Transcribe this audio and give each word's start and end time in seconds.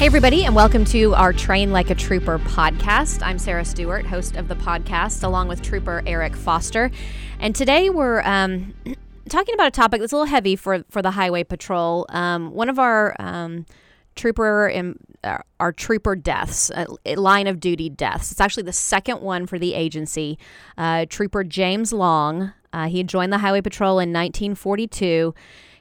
Hey, 0.00 0.06
everybody, 0.06 0.46
and 0.46 0.54
welcome 0.54 0.86
to 0.86 1.14
our 1.14 1.30
Train 1.30 1.72
Like 1.72 1.90
a 1.90 1.94
Trooper 1.94 2.38
podcast. 2.38 3.20
I'm 3.22 3.38
Sarah 3.38 3.66
Stewart, 3.66 4.06
host 4.06 4.34
of 4.34 4.48
the 4.48 4.54
podcast, 4.54 5.22
along 5.22 5.48
with 5.48 5.60
Trooper 5.60 6.02
Eric 6.06 6.34
Foster. 6.34 6.90
And 7.38 7.54
today 7.54 7.90
we're 7.90 8.22
um, 8.22 8.72
talking 9.28 9.52
about 9.52 9.66
a 9.66 9.70
topic 9.70 10.00
that's 10.00 10.12
a 10.12 10.16
little 10.16 10.30
heavy 10.30 10.56
for, 10.56 10.84
for 10.88 11.02
the 11.02 11.10
Highway 11.10 11.44
Patrol. 11.44 12.06
Um, 12.08 12.50
one 12.52 12.70
of 12.70 12.78
our 12.78 13.14
um, 13.18 13.66
trooper 14.16 14.72
uh, 15.22 15.38
our 15.60 15.70
trooper 15.70 16.16
deaths, 16.16 16.70
a 17.04 17.16
line 17.16 17.46
of 17.46 17.60
duty 17.60 17.90
deaths. 17.90 18.32
It's 18.32 18.40
actually 18.40 18.62
the 18.62 18.72
second 18.72 19.20
one 19.20 19.46
for 19.46 19.58
the 19.58 19.74
agency. 19.74 20.38
Uh, 20.78 21.04
trooper 21.10 21.44
James 21.44 21.92
Long, 21.92 22.54
uh, 22.72 22.88
he 22.88 23.04
joined 23.04 23.34
the 23.34 23.38
Highway 23.38 23.60
Patrol 23.60 23.98
in 23.98 24.14
1942. 24.14 25.34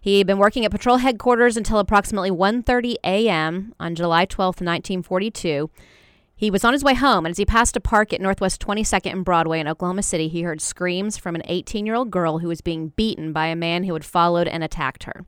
He 0.10 0.18
had 0.18 0.26
been 0.26 0.40
working 0.40 0.66
at 0.66 0.72
patrol 0.72 0.98
headquarters 0.98 1.56
until 1.56 1.78
approximately 1.78 2.32
1:30 2.32 2.96
a.m. 3.04 3.76
on 3.80 3.94
July 3.94 4.26
12, 4.26 4.56
1942. 4.56 5.70
He 6.36 6.50
was 6.50 6.64
on 6.64 6.74
his 6.74 6.84
way 6.84 6.96
home, 6.96 7.28
and 7.28 7.32
as 7.32 7.38
he 7.38 7.46
passed 7.46 7.78
a 7.78 7.80
park 7.80 8.12
at 8.12 8.20
Northwest 8.20 8.60
22nd 8.60 9.12
and 9.12 9.24
Broadway 9.24 9.60
in 9.60 9.68
Oklahoma 9.68 10.02
City, 10.02 10.28
he 10.28 10.42
heard 10.42 10.62
screams 10.62 11.20
from 11.20 11.36
an 11.36 11.44
18 11.46 11.86
year 11.86 11.94
old 11.94 12.10
girl 12.10 12.40
who 12.40 12.48
was 12.48 12.60
being 12.60 12.88
beaten 12.96 13.32
by 13.32 13.46
a 13.46 13.56
man 13.56 13.84
who 13.84 13.94
had 13.94 14.04
followed 14.04 14.48
and 14.48 14.64
attacked 14.64 15.04
her. 15.04 15.28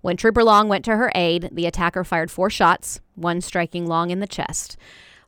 When 0.00 0.16
Trooper 0.16 0.42
Long 0.42 0.66
went 0.66 0.84
to 0.86 0.96
her 0.96 1.12
aid, 1.14 1.50
the 1.52 1.66
attacker 1.66 2.02
fired 2.02 2.32
four 2.32 2.50
shots, 2.50 3.00
one 3.14 3.40
striking 3.40 3.86
Long 3.86 4.10
in 4.10 4.18
the 4.18 4.26
chest. 4.26 4.76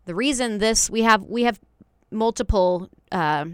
The 0.06 0.16
reason 0.16 0.59
this 0.59 0.91
we 0.91 1.02
have 1.02 1.22
we 1.22 1.45
have 1.45 1.61
multiple 2.11 2.88
uh, 3.12 3.45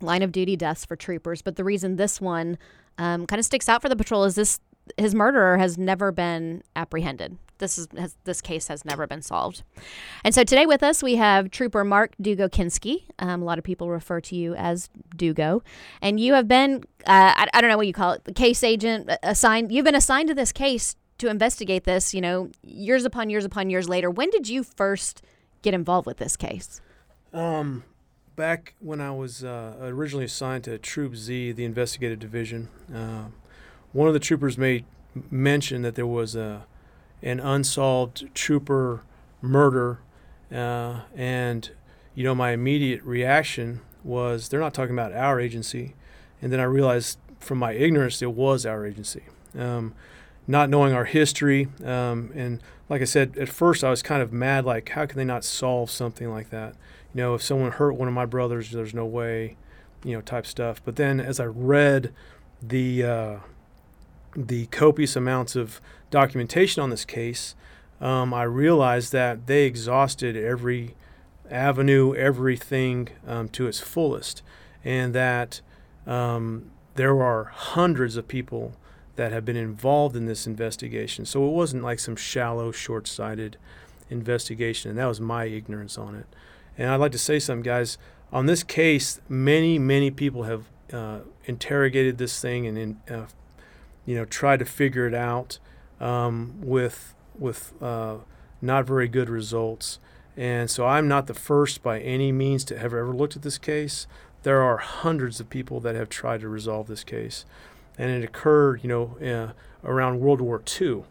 line 0.00 0.22
of 0.22 0.32
duty 0.32 0.56
deaths 0.56 0.84
for 0.84 0.96
troopers, 0.96 1.40
but 1.40 1.54
the 1.54 1.62
reason 1.62 1.94
this 1.94 2.20
one 2.20 2.58
um, 2.98 3.26
kind 3.26 3.38
of 3.38 3.46
sticks 3.46 3.68
out 3.68 3.82
for 3.82 3.88
the 3.88 3.96
patrol 3.96 4.24
is 4.24 4.34
this 4.34 4.60
his 4.96 5.14
murderer 5.14 5.58
has 5.58 5.76
never 5.76 6.12
been 6.12 6.62
apprehended. 6.76 7.36
This 7.58 7.78
is 7.78 7.88
has, 7.96 8.16
this 8.24 8.40
case 8.40 8.68
has 8.68 8.84
never 8.84 9.06
been 9.06 9.22
solved. 9.22 9.62
And 10.22 10.34
so 10.34 10.44
today 10.44 10.66
with 10.66 10.82
us 10.82 11.02
we 11.02 11.16
have 11.16 11.50
Trooper 11.50 11.84
Mark 11.84 12.14
Dugo 12.20 12.48
Kinski. 12.48 13.04
Um, 13.18 13.42
a 13.42 13.44
lot 13.44 13.58
of 13.58 13.64
people 13.64 13.88
refer 13.88 14.20
to 14.20 14.36
you 14.36 14.54
as 14.54 14.90
Dugo, 15.16 15.62
and 16.02 16.20
you 16.20 16.34
have 16.34 16.46
been 16.46 16.84
uh, 17.06 17.32
I, 17.34 17.48
I, 17.54 17.60
don't 17.60 17.70
know 17.70 17.76
what 17.76 17.86
you 17.86 17.92
call 17.92 18.12
it, 18.12 18.24
the 18.24 18.32
case 18.32 18.62
agent 18.62 19.10
uh, 19.10 19.16
assigned. 19.22 19.72
You've 19.72 19.84
been 19.84 19.94
assigned 19.94 20.28
to 20.28 20.34
this 20.34 20.52
case 20.52 20.96
to 21.18 21.28
investigate 21.28 21.84
this. 21.84 22.12
You 22.12 22.20
know, 22.20 22.50
years 22.62 23.04
upon 23.04 23.30
years 23.30 23.44
upon 23.44 23.70
years 23.70 23.88
later. 23.88 24.10
When 24.10 24.30
did 24.30 24.48
you 24.48 24.62
first 24.62 25.22
get 25.62 25.72
involved 25.72 26.06
with 26.06 26.18
this 26.18 26.36
case? 26.36 26.80
Um, 27.32 27.84
back 28.36 28.74
when 28.80 29.00
I 29.00 29.10
was 29.10 29.42
uh, 29.42 29.74
originally 29.80 30.26
assigned 30.26 30.64
to 30.64 30.78
Troop 30.78 31.16
Z, 31.16 31.52
the 31.52 31.64
investigative 31.64 32.18
division, 32.18 32.68
uh, 32.94 33.24
one 33.92 34.06
of 34.08 34.14
the 34.14 34.20
troopers 34.20 34.58
made 34.58 34.84
mention 35.30 35.80
that 35.82 35.94
there 35.94 36.06
was 36.06 36.36
a 36.36 36.66
an 37.22 37.40
unsolved 37.40 38.28
trooper 38.34 39.02
murder, 39.40 39.98
uh, 40.52 41.00
and 41.16 41.70
you 42.14 42.22
know 42.22 42.34
my 42.34 42.50
immediate 42.50 43.02
reaction 43.02 43.80
was 44.04 44.50
they're 44.50 44.60
not 44.60 44.74
talking 44.74 44.94
about 44.94 45.12
our 45.12 45.40
agency, 45.40 45.94
and 46.42 46.52
then 46.52 46.60
I 46.60 46.64
realized 46.64 47.18
from 47.40 47.58
my 47.58 47.72
ignorance 47.72 48.20
it 48.20 48.32
was 48.32 48.66
our 48.66 48.86
agency. 48.86 49.24
Um, 49.58 49.94
not 50.46 50.68
knowing 50.68 50.92
our 50.92 51.06
history, 51.06 51.68
um, 51.84 52.30
and 52.34 52.62
like 52.88 53.00
I 53.00 53.04
said, 53.06 53.36
at 53.38 53.48
first 53.48 53.82
I 53.82 53.90
was 53.90 54.02
kind 54.02 54.22
of 54.22 54.32
mad, 54.32 54.64
like 54.64 54.90
how 54.90 55.06
can 55.06 55.16
they 55.16 55.24
not 55.24 55.42
solve 55.42 55.90
something 55.90 56.30
like 56.30 56.50
that? 56.50 56.76
You 57.16 57.22
know, 57.22 57.34
if 57.34 57.42
someone 57.42 57.70
hurt 57.70 57.94
one 57.94 58.08
of 58.08 58.14
my 58.14 58.26
brothers, 58.26 58.72
there's 58.72 58.92
no 58.92 59.06
way, 59.06 59.56
you 60.04 60.12
know, 60.12 60.20
type 60.20 60.44
stuff. 60.44 60.82
But 60.84 60.96
then 60.96 61.18
as 61.18 61.40
I 61.40 61.46
read 61.46 62.12
the 62.60 63.04
uh, 63.04 63.36
the 64.36 64.66
copious 64.66 65.16
amounts 65.16 65.56
of 65.56 65.80
documentation 66.10 66.82
on 66.82 66.90
this 66.90 67.06
case, 67.06 67.54
um, 68.02 68.34
I 68.34 68.42
realized 68.42 69.12
that 69.12 69.46
they 69.46 69.64
exhausted 69.64 70.36
every 70.36 70.94
avenue, 71.50 72.14
everything 72.14 73.08
um, 73.26 73.48
to 73.48 73.66
its 73.66 73.80
fullest, 73.80 74.42
and 74.84 75.14
that 75.14 75.62
um, 76.06 76.70
there 76.96 77.22
are 77.22 77.44
hundreds 77.44 78.18
of 78.18 78.28
people 78.28 78.74
that 79.14 79.32
have 79.32 79.46
been 79.46 79.56
involved 79.56 80.16
in 80.16 80.26
this 80.26 80.46
investigation. 80.46 81.24
So 81.24 81.48
it 81.48 81.52
wasn't 81.52 81.82
like 81.82 81.98
some 81.98 82.16
shallow, 82.16 82.72
short 82.72 83.08
sighted 83.08 83.56
investigation, 84.10 84.90
and 84.90 84.98
that 84.98 85.06
was 85.06 85.18
my 85.18 85.46
ignorance 85.46 85.96
on 85.96 86.14
it. 86.14 86.26
And 86.78 86.90
I'd 86.90 87.00
like 87.00 87.12
to 87.12 87.18
say 87.18 87.38
something, 87.38 87.62
guys. 87.62 87.98
On 88.32 88.46
this 88.46 88.62
case, 88.62 89.20
many, 89.28 89.78
many 89.78 90.10
people 90.10 90.44
have 90.44 90.64
uh, 90.92 91.20
interrogated 91.44 92.18
this 92.18 92.40
thing 92.40 92.66
and, 92.66 93.00
uh, 93.10 93.26
you 94.04 94.14
know, 94.14 94.24
tried 94.24 94.58
to 94.58 94.64
figure 94.64 95.06
it 95.06 95.14
out 95.14 95.58
um, 96.00 96.54
with 96.60 97.14
with 97.38 97.74
uh, 97.82 98.16
not 98.60 98.86
very 98.86 99.08
good 99.08 99.28
results. 99.28 99.98
And 100.36 100.70
so 100.70 100.86
I'm 100.86 101.08
not 101.08 101.26
the 101.26 101.34
first 101.34 101.82
by 101.82 102.00
any 102.00 102.32
means 102.32 102.64
to 102.64 102.78
have 102.78 102.92
ever 102.92 103.14
looked 103.14 103.36
at 103.36 103.42
this 103.42 103.58
case. 103.58 104.06
There 104.42 104.62
are 104.62 104.78
hundreds 104.78 105.40
of 105.40 105.50
people 105.50 105.80
that 105.80 105.94
have 105.94 106.08
tried 106.08 106.40
to 106.40 106.48
resolve 106.48 106.86
this 106.86 107.04
case, 107.04 107.44
and 107.98 108.10
it 108.10 108.22
occurred, 108.22 108.80
you 108.82 108.88
know, 108.88 109.16
uh, 109.26 109.88
around 109.88 110.20
World 110.20 110.40
War 110.40 110.62
II. 110.80 111.04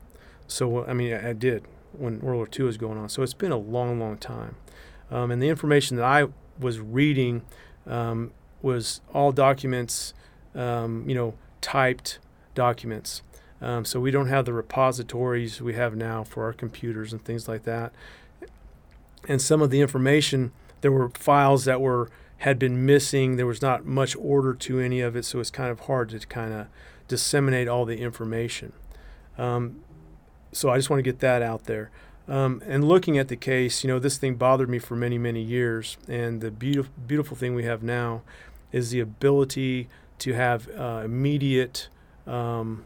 So 0.48 0.86
I 0.86 0.94
mean, 0.94 1.14
I 1.14 1.34
did 1.34 1.66
when 1.92 2.20
World 2.20 2.38
War 2.38 2.48
II 2.58 2.66
was 2.66 2.78
going 2.78 2.98
on. 2.98 3.10
So 3.10 3.24
it's 3.24 3.34
been 3.34 3.52
a 3.52 3.58
long, 3.58 4.00
long 4.00 4.18
time. 4.18 4.56
Um, 5.16 5.32
and 5.32 5.42
the 5.42 5.48
information 5.48 5.96
that 5.96 6.04
I 6.04 6.28
was 6.60 6.82
reading 6.82 7.44
um, 7.88 8.32
was 8.62 9.00
all 9.14 9.32
documents, 9.32 10.14
um, 10.54 11.08
you 11.08 11.16
know, 11.16 11.36
typed 11.62 12.20
documents. 12.54 13.22
Um, 13.62 13.86
so 13.86 14.02
we 14.02 14.12
don't 14.12 14.28
have 14.28 14.44
the 14.44 14.52
repositories 14.52 15.62
we 15.62 15.74
have 15.76 15.96
now 15.96 16.26
for 16.26 16.44
our 16.44 16.52
computers 16.52 17.14
and 17.14 17.24
things 17.24 17.48
like 17.48 17.64
that. 17.64 17.94
And 19.26 19.42
some 19.42 19.62
of 19.62 19.70
the 19.70 19.80
information, 19.80 20.52
there 20.82 20.92
were 20.92 21.10
files 21.12 21.64
that 21.64 21.80
were 21.80 22.10
had 22.40 22.60
been 22.60 22.86
missing. 22.86 23.38
There 23.38 23.46
was 23.46 23.62
not 23.62 23.86
much 23.86 24.18
order 24.18 24.54
to 24.54 24.80
any 24.82 25.00
of 25.00 25.16
it, 25.16 25.24
so 25.24 25.40
it's 25.40 25.50
kind 25.50 25.72
of 25.72 25.82
hard 25.82 26.10
to 26.10 26.20
kind 26.28 26.54
of 26.54 26.68
disseminate 27.08 27.70
all 27.70 27.86
the 27.86 28.02
information. 28.02 28.74
Um, 29.38 29.82
so 30.52 30.70
I 30.70 30.76
just 30.76 30.90
want 30.90 31.00
to 31.00 31.10
get 31.10 31.22
that 31.22 31.42
out 31.42 31.64
there. 31.64 31.90
Um, 32.28 32.62
and 32.66 32.88
looking 32.88 33.18
at 33.18 33.28
the 33.28 33.36
case, 33.36 33.84
you 33.84 33.88
know, 33.88 34.00
this 34.00 34.18
thing 34.18 34.36
bothered 34.36 34.70
me 34.70 34.80
for 34.80 34.96
many, 34.96 35.18
many 35.18 35.42
years. 35.42 35.98
And 36.08 36.42
the 36.42 36.52
beautiful, 36.52 36.92
beautiful 37.06 37.38
thing 37.38 37.54
we 37.54 37.66
have 37.66 37.84
now 37.84 38.24
is 38.72 38.90
the 38.90 39.00
ability 39.00 39.88
to 40.20 40.34
have 40.34 40.68
uh, 40.70 41.02
immediate, 41.06 41.88
um, 42.26 42.84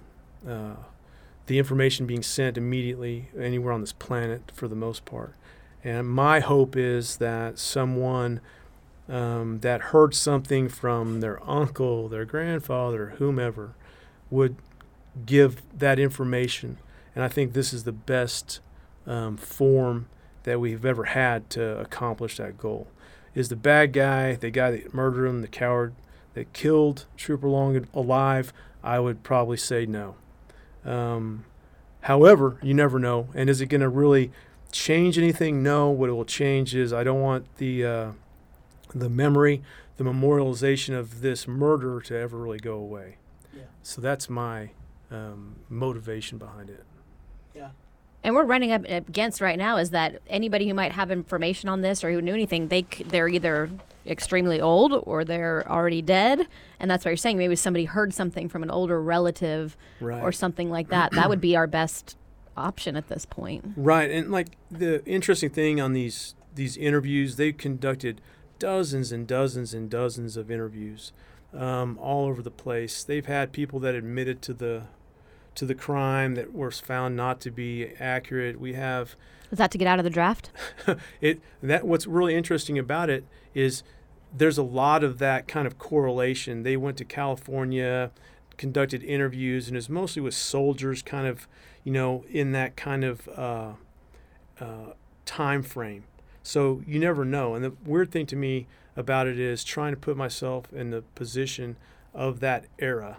uh, 0.47 0.75
the 1.45 1.57
information 1.57 2.05
being 2.05 2.23
sent 2.23 2.57
immediately 2.57 3.29
anywhere 3.37 3.73
on 3.73 3.81
this 3.81 3.93
planet 3.93 4.51
for 4.53 4.67
the 4.67 4.75
most 4.75 5.05
part. 5.05 5.35
And 5.83 6.09
my 6.09 6.41
hope 6.41 6.75
is 6.75 7.17
that 7.17 7.57
someone 7.57 8.41
um, 9.07 9.59
that 9.61 9.81
heard 9.81 10.13
something 10.13 10.69
from 10.69 11.21
their 11.21 11.41
uncle, 11.49 12.09
their 12.09 12.25
grandfather, 12.25 13.15
whomever, 13.17 13.73
would 14.29 14.57
give 15.25 15.61
that 15.77 15.97
information. 15.97 16.77
And 17.15 17.23
I 17.23 17.27
think 17.27 17.53
this 17.53 17.73
is 17.73 17.85
the 17.85 17.91
best 17.91 18.59
um, 19.09 19.35
form 19.35 20.07
that 20.43 20.59
we've 20.59 20.85
ever 20.85 21.05
had 21.05 21.49
to 21.49 21.79
accomplish 21.79 22.37
that 22.37 22.57
goal. 22.57 22.87
Is 23.35 23.49
the 23.49 23.55
bad 23.55 23.91
guy, 23.91 24.35
the 24.35 24.51
guy 24.51 24.71
that 24.71 24.93
murdered 24.93 25.27
him, 25.27 25.41
the 25.41 25.47
coward 25.47 25.93
that 26.35 26.53
killed 26.53 27.05
Trooper 27.17 27.49
Long 27.49 27.87
alive? 27.93 28.53
I 28.83 28.99
would 28.99 29.23
probably 29.23 29.57
say 29.57 29.85
no. 29.85 30.15
Um, 30.85 31.43
however, 32.01 32.57
you 32.61 32.73
never 32.73 32.99
know. 32.99 33.27
And 33.33 33.49
is 33.49 33.59
it 33.59 33.65
going 33.65 33.81
to 33.81 33.89
really 33.89 34.31
change 34.71 35.17
anything? 35.17 35.61
No. 35.61 35.89
What 35.89 36.09
it 36.09 36.13
will 36.13 36.25
change 36.25 36.73
is 36.75 36.93
I 36.93 37.03
don't 37.03 37.21
want 37.21 37.57
the 37.57 37.85
uh, 37.85 38.11
the 38.95 39.09
memory, 39.09 39.61
the 39.97 40.03
memorialization 40.03 40.97
of 40.97 41.21
this 41.21 41.47
murder 41.47 41.99
to 42.01 42.15
ever 42.15 42.37
really 42.37 42.59
go 42.59 42.75
away. 42.75 43.17
Yeah. 43.55 43.63
So 43.83 44.01
that's 44.01 44.29
my 44.29 44.71
um, 45.11 45.57
motivation 45.67 46.37
behind 46.37 46.69
it. 46.69 46.85
Yeah 47.53 47.69
and 48.23 48.35
we're 48.35 48.45
running 48.45 48.71
up 48.71 48.83
against 48.85 49.41
right 49.41 49.57
now 49.57 49.77
is 49.77 49.91
that 49.91 50.21
anybody 50.27 50.67
who 50.67 50.73
might 50.73 50.91
have 50.91 51.11
information 51.11 51.69
on 51.69 51.81
this 51.81 52.03
or 52.03 52.11
who 52.11 52.21
knew 52.21 52.33
anything, 52.33 52.67
they 52.67 52.85
they're 53.05 53.27
either 53.27 53.69
extremely 54.05 54.59
old 54.59 54.93
or 55.05 55.23
they're 55.23 55.69
already 55.69 56.01
dead, 56.01 56.47
and 56.79 56.89
that's 56.89 57.05
what 57.05 57.11
you're 57.11 57.17
saying. 57.17 57.37
Maybe 57.37 57.55
somebody 57.55 57.85
heard 57.85 58.13
something 58.13 58.49
from 58.49 58.63
an 58.63 58.71
older 58.71 59.01
relative 59.01 59.77
right. 59.99 60.21
or 60.21 60.31
something 60.31 60.69
like 60.69 60.89
that. 60.89 61.11
that 61.13 61.29
would 61.29 61.41
be 61.41 61.55
our 61.55 61.67
best 61.67 62.17
option 62.57 62.95
at 62.95 63.07
this 63.07 63.25
point. 63.25 63.73
Right, 63.77 64.09
and 64.09 64.31
like 64.31 64.57
the 64.69 65.05
interesting 65.05 65.49
thing 65.49 65.79
on 65.79 65.93
these 65.93 66.35
these 66.55 66.75
interviews, 66.75 67.37
they 67.37 67.53
conducted 67.53 68.21
dozens 68.57 69.11
and 69.11 69.25
dozens 69.25 69.73
and 69.73 69.89
dozens 69.89 70.35
of 70.35 70.51
interviews 70.51 71.13
um, 71.53 71.97
all 71.99 72.27
over 72.27 72.41
the 72.41 72.51
place. 72.51 73.03
They've 73.03 73.25
had 73.25 73.51
people 73.53 73.79
that 73.79 73.95
admitted 73.95 74.41
to 74.43 74.53
the 74.53 74.83
to 75.59 75.65
the 75.65 75.75
crime 75.75 76.35
that 76.35 76.53
was 76.53 76.79
found 76.79 77.17
not 77.17 77.41
to 77.41 77.51
be 77.51 77.89
accurate. 77.99 78.59
We 78.59 78.73
have. 78.73 79.15
Is 79.51 79.57
that 79.57 79.71
to 79.71 79.77
get 79.77 79.87
out 79.87 79.99
of 79.99 80.05
the 80.05 80.09
draft? 80.09 80.51
it 81.21 81.41
that 81.61 81.85
what's 81.85 82.07
really 82.07 82.33
interesting 82.33 82.79
about 82.79 83.09
it 83.09 83.25
is 83.53 83.83
there's 84.35 84.57
a 84.57 84.63
lot 84.63 85.03
of 85.03 85.19
that 85.19 85.49
kind 85.49 85.67
of 85.67 85.77
correlation. 85.77 86.63
They 86.63 86.77
went 86.77 86.95
to 86.97 87.05
California, 87.05 88.11
conducted 88.55 89.03
interviews, 89.03 89.67
and 89.67 89.75
it's 89.75 89.89
mostly 89.89 90.21
with 90.21 90.33
soldiers, 90.33 91.01
kind 91.01 91.27
of, 91.27 91.45
you 91.83 91.91
know, 91.91 92.23
in 92.29 92.53
that 92.53 92.77
kind 92.77 93.03
of 93.03 93.27
uh, 93.29 93.71
uh, 94.61 94.93
time 95.25 95.61
frame. 95.61 96.05
So 96.41 96.83
you 96.87 96.99
never 96.99 97.25
know. 97.25 97.53
And 97.53 97.65
the 97.65 97.73
weird 97.85 98.11
thing 98.11 98.27
to 98.27 98.37
me 98.37 98.67
about 98.95 99.27
it 99.27 99.37
is 99.37 99.65
trying 99.65 99.93
to 99.93 99.99
put 99.99 100.15
myself 100.15 100.71
in 100.71 100.91
the 100.91 101.01
position 101.15 101.75
of 102.13 102.39
that 102.39 102.65
era, 102.77 103.17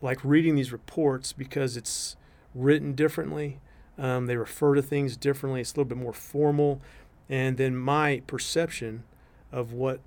like 0.00 0.24
reading 0.24 0.54
these 0.54 0.72
reports 0.72 1.32
because 1.32 1.76
it's 1.76 2.16
written 2.54 2.94
differently. 2.94 3.60
Um, 3.98 4.26
they 4.26 4.36
refer 4.36 4.74
to 4.74 4.82
things 4.82 5.16
differently. 5.16 5.60
It's 5.60 5.72
a 5.72 5.74
little 5.74 5.88
bit 5.88 5.98
more 5.98 6.12
formal, 6.12 6.80
and 7.28 7.56
then 7.56 7.76
my 7.76 8.22
perception 8.26 9.02
of 9.50 9.72
what 9.72 10.00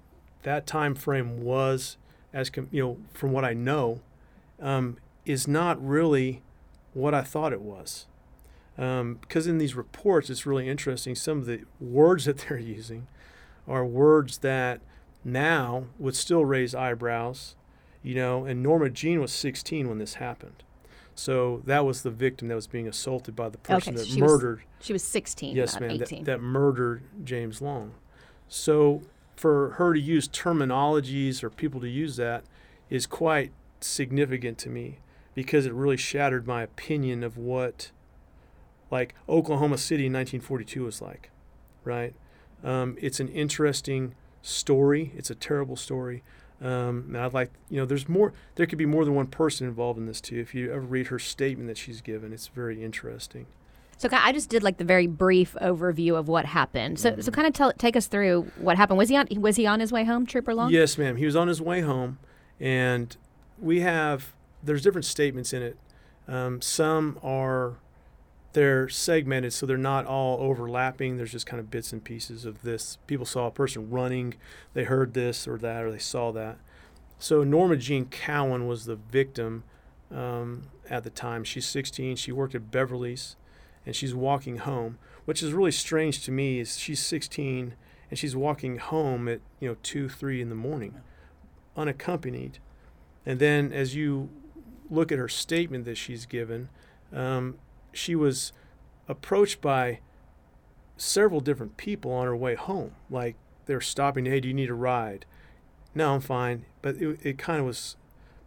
that 0.44 0.66
time 0.66 0.96
frame 0.96 1.44
was, 1.44 1.98
as 2.34 2.50
com- 2.50 2.70
you 2.72 2.82
know, 2.84 2.98
from 3.14 3.32
what 3.32 3.44
I 3.44 3.54
know, 3.54 4.02
um, 4.60 4.98
is 5.26 5.48
not 5.48 5.84
really 5.86 6.42
what 6.94 7.14
I 7.14 7.22
thought 7.22 7.54
it 7.54 7.62
was. 7.62 8.08
Um, 8.78 9.16
because 9.22 9.48
in 9.48 9.58
these 9.58 9.76
reports, 9.76 10.30
it's 10.30 10.46
really 10.46 10.68
interesting. 10.68 11.16
Some 11.16 11.40
of 11.40 11.46
the 11.46 11.62
words 11.80 12.26
that 12.26 12.38
they're 12.38 12.58
using 12.58 13.08
are 13.68 13.86
words 13.86 14.40
that 14.40 14.82
now 15.24 15.86
would 16.00 16.16
still 16.16 16.46
raise 16.46 16.74
eyebrows, 16.74 17.56
you 18.04 18.16
know. 18.16 18.46
And 18.46 18.64
Norma 18.64 18.90
Jean 18.90 19.22
was 19.22 19.32
16 19.32 19.88
when 19.88 19.98
this 19.98 20.16
happened, 20.16 20.64
so 21.16 21.62
that 21.66 21.86
was 21.86 22.02
the 22.02 22.12
victim 22.12 22.48
that 22.48 22.56
was 22.56 22.68
being 22.68 22.88
assaulted 22.88 23.36
by 23.36 23.50
the 23.50 23.58
person 23.58 23.94
Okay, 23.94 24.04
that 24.04 24.08
she 24.08 24.22
was 24.22 24.32
murdered. 24.32 24.64
She 24.80 24.94
was 24.94 25.04
16, 25.04 25.56
yes, 25.56 25.80
ma'am. 25.80 25.98
That, 25.98 26.12
18. 26.12 26.24
that 26.26 26.42
murdered 26.42 27.04
James 27.24 27.62
Long. 27.62 27.94
So 28.48 29.04
for 29.36 29.72
her 29.72 29.94
to 29.94 30.00
use 30.00 30.28
terminologies 30.28 31.44
or 31.44 31.50
people 31.50 31.80
to 31.82 31.90
use 31.90 32.16
that 32.18 32.44
is 32.90 33.08
quite 33.08 33.52
significant 33.80 34.58
to 34.60 34.70
me 34.70 35.00
because 35.34 35.66
it 35.66 35.74
really 35.74 35.98
shattered 35.98 36.46
my 36.46 36.62
opinion 36.62 37.24
of 37.24 37.38
what 37.38 37.92
like 38.92 39.16
Oklahoma 39.30 39.78
City 39.78 40.06
in 40.06 40.14
1942 40.14 40.84
was 40.84 41.02
like, 41.02 41.32
right? 41.84 42.14
Um, 42.64 42.98
it's 43.02 43.20
an 43.20 43.30
interesting 43.30 44.14
story. 44.42 45.14
It's 45.16 45.30
a 45.30 45.36
terrible 45.36 45.76
story. 45.76 46.24
Um, 46.62 47.06
and 47.08 47.18
I'd 47.18 47.34
like, 47.34 47.52
you 47.70 47.78
know, 47.78 47.86
there's 47.86 48.08
more, 48.08 48.34
there 48.56 48.66
could 48.68 48.78
be 48.78 48.86
more 48.86 49.04
than 49.04 49.16
one 49.16 49.28
person 49.28 49.68
involved 49.68 49.98
in 49.98 50.06
this 50.06 50.22
too. 50.22 50.40
If 50.40 50.54
you 50.54 50.72
ever 50.72 50.82
read 50.82 51.08
her 51.08 51.18
statement 51.18 51.68
that 51.70 51.78
she's 51.78 52.02
given, 52.02 52.32
it's 52.32 52.48
very 52.48 52.84
interesting. 52.84 53.48
So 53.98 54.10
I 54.12 54.32
just 54.32 54.50
did 54.50 54.64
like 54.64 54.78
the 54.78 54.84
very 54.84 55.06
brief 55.08 55.56
overview 55.62 56.18
of 56.18 56.28
what 56.28 56.46
happened. 56.46 57.00
So 57.00 57.12
Mm-hmm. 57.12 57.22
so 57.22 57.32
kind 57.32 57.48
of 57.48 57.54
tell 57.54 57.72
take 57.74 57.96
us 57.96 58.08
through 58.08 58.52
what 58.58 58.78
happened. 58.78 58.98
Was 58.98 59.10
he 59.10 59.16
on 59.16 59.28
was 59.38 59.58
he 59.58 59.66
on 59.68 59.80
his 59.80 59.92
way 59.92 60.04
home, 60.04 60.26
Trooper 60.26 60.54
Long? 60.56 60.72
Yes, 60.72 60.98
ma'am. 60.98 61.18
He 61.18 61.26
was 61.26 61.36
on 61.36 61.48
his 61.48 61.62
way 61.62 61.82
home, 61.82 62.18
and 62.60 63.16
we 63.60 63.82
have 63.82 64.34
there's 64.64 64.82
different 64.82 65.06
statements 65.06 65.54
in 65.54 65.62
it. 65.62 65.78
Um, 66.28 66.62
some 66.62 67.20
are 67.22 67.76
they're 68.54 68.90
segmented, 68.90 69.54
so 69.54 69.66
they're 69.66 69.78
not 69.78 70.06
all 70.06 70.40
overlapping. 70.42 71.18
There's 71.18 71.32
just 71.32 71.46
kind 71.46 71.60
of 71.60 71.72
bits 71.72 71.94
and 71.94 72.04
pieces 72.04 72.46
of 72.46 72.62
this. 72.62 72.98
People 73.08 73.26
saw 73.26 73.48
a 73.48 73.52
person 73.52 73.90
running, 73.90 74.36
they 74.74 74.84
heard 74.84 75.14
this 75.14 75.48
or 75.48 75.58
that, 75.60 75.84
or 75.84 75.92
they 75.92 75.98
saw 75.98 76.32
that. 76.32 76.58
So 77.20 77.44
Norma 77.44 77.78
Jean 77.78 78.06
Cowan 78.06 78.68
was 78.68 78.86
the 78.86 78.96
victim 78.96 79.64
um, 80.14 80.64
at 80.90 81.04
the 81.04 81.10
time. 81.10 81.44
She's 81.44 81.68
16. 81.68 82.16
She 82.16 82.32
worked 82.32 82.56
at 82.56 82.72
Beverly's, 82.72 83.36
and 83.86 83.96
she's 83.96 84.14
walking 84.14 84.58
home. 84.58 84.98
Which 85.26 85.44
is 85.44 85.54
really 85.54 85.72
strange 85.72 86.24
to 86.26 86.32
me 86.32 86.60
is 86.60 86.78
she's 86.78 87.00
16 87.00 87.76
and 88.10 88.20
she's 88.20 88.36
walking 88.36 88.78
home 88.78 89.28
at 89.28 89.40
you 89.60 89.70
know 89.70 89.78
two, 89.82 90.10
three 90.10 90.42
in 90.42 90.50
the 90.50 90.56
morning, 90.56 90.96
unaccompanied. 91.78 92.60
And 93.26 93.40
then 93.40 93.72
as 93.72 93.96
you 93.96 94.30
look 94.90 95.12
at 95.12 95.18
her 95.18 95.30
statement 95.30 95.86
that 95.86 95.96
she's 95.96 96.26
given, 96.26 96.70
um, 97.14 97.58
she 97.94 98.16
was 98.16 98.54
approached 99.08 99.62
by 99.62 100.00
several 100.98 101.42
different 101.42 101.78
people 101.78 102.12
on 102.12 102.26
her 102.26 102.36
way 102.36 102.56
home. 102.56 102.96
Like 103.10 103.36
they're 103.66 103.82
stopping, 103.82 104.26
hey, 104.26 104.40
do 104.40 104.48
you 104.48 104.54
need 104.54 104.70
a 104.70 104.76
ride? 104.76 105.26
No, 105.94 106.14
I'm 106.14 106.22
fine. 106.22 106.66
But 106.82 106.96
it, 106.96 107.20
it 107.24 107.38
kind 107.38 107.60
of 107.60 107.66
was 107.66 107.96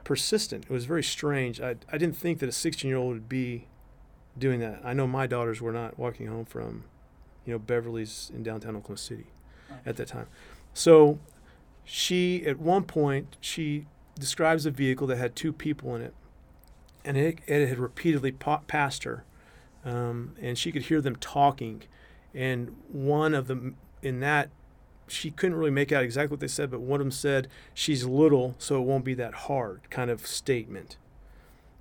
persistent. 0.04 0.64
It 0.64 0.70
was 0.70 0.84
very 0.84 1.02
strange. 1.02 1.60
I, 1.60 1.76
I 1.92 1.98
didn't 1.98 2.16
think 2.16 2.38
that 2.38 2.48
a 2.48 2.52
16 2.52 2.88
year 2.88 2.98
old 2.98 3.14
would 3.14 3.28
be 3.28 3.66
doing 4.38 4.60
that. 4.60 4.80
I 4.84 4.92
know 4.92 5.06
my 5.06 5.26
daughters 5.26 5.60
were 5.60 5.72
not 5.72 5.98
walking 5.98 6.26
home 6.26 6.44
from, 6.44 6.84
you 7.44 7.52
know, 7.52 7.58
Beverly's 7.58 8.30
in 8.34 8.42
downtown 8.42 8.76
Oklahoma 8.76 8.98
City 8.98 9.26
at 9.84 9.96
that 9.96 10.08
time. 10.08 10.26
So 10.72 11.18
she, 11.84 12.44
at 12.46 12.58
one 12.58 12.84
point, 12.84 13.36
she 13.40 13.86
describes 14.18 14.66
a 14.66 14.70
vehicle 14.70 15.06
that 15.08 15.16
had 15.16 15.36
two 15.36 15.52
people 15.52 15.94
in 15.94 16.02
it, 16.02 16.14
and 17.04 17.16
it, 17.16 17.38
it 17.46 17.68
had 17.68 17.78
repeatedly 17.78 18.32
pa- 18.32 18.62
passed 18.66 19.04
her, 19.04 19.24
um, 19.84 20.34
and 20.40 20.56
she 20.56 20.72
could 20.72 20.82
hear 20.82 21.00
them 21.00 21.16
talking, 21.16 21.82
and 22.32 22.74
one 22.88 23.34
of 23.34 23.46
them 23.46 23.76
in 24.02 24.20
that 24.20 24.50
she 25.06 25.30
couldn't 25.30 25.56
really 25.56 25.70
make 25.70 25.92
out 25.92 26.02
exactly 26.02 26.30
what 26.30 26.40
they 26.40 26.48
said, 26.48 26.70
but 26.70 26.80
one 26.80 27.00
of 27.00 27.04
them 27.04 27.10
said, 27.10 27.48
"She's 27.74 28.04
little, 28.04 28.54
so 28.58 28.80
it 28.80 28.86
won't 28.86 29.04
be 29.04 29.14
that 29.14 29.34
hard," 29.34 29.82
kind 29.90 30.10
of 30.10 30.26
statement. 30.26 30.96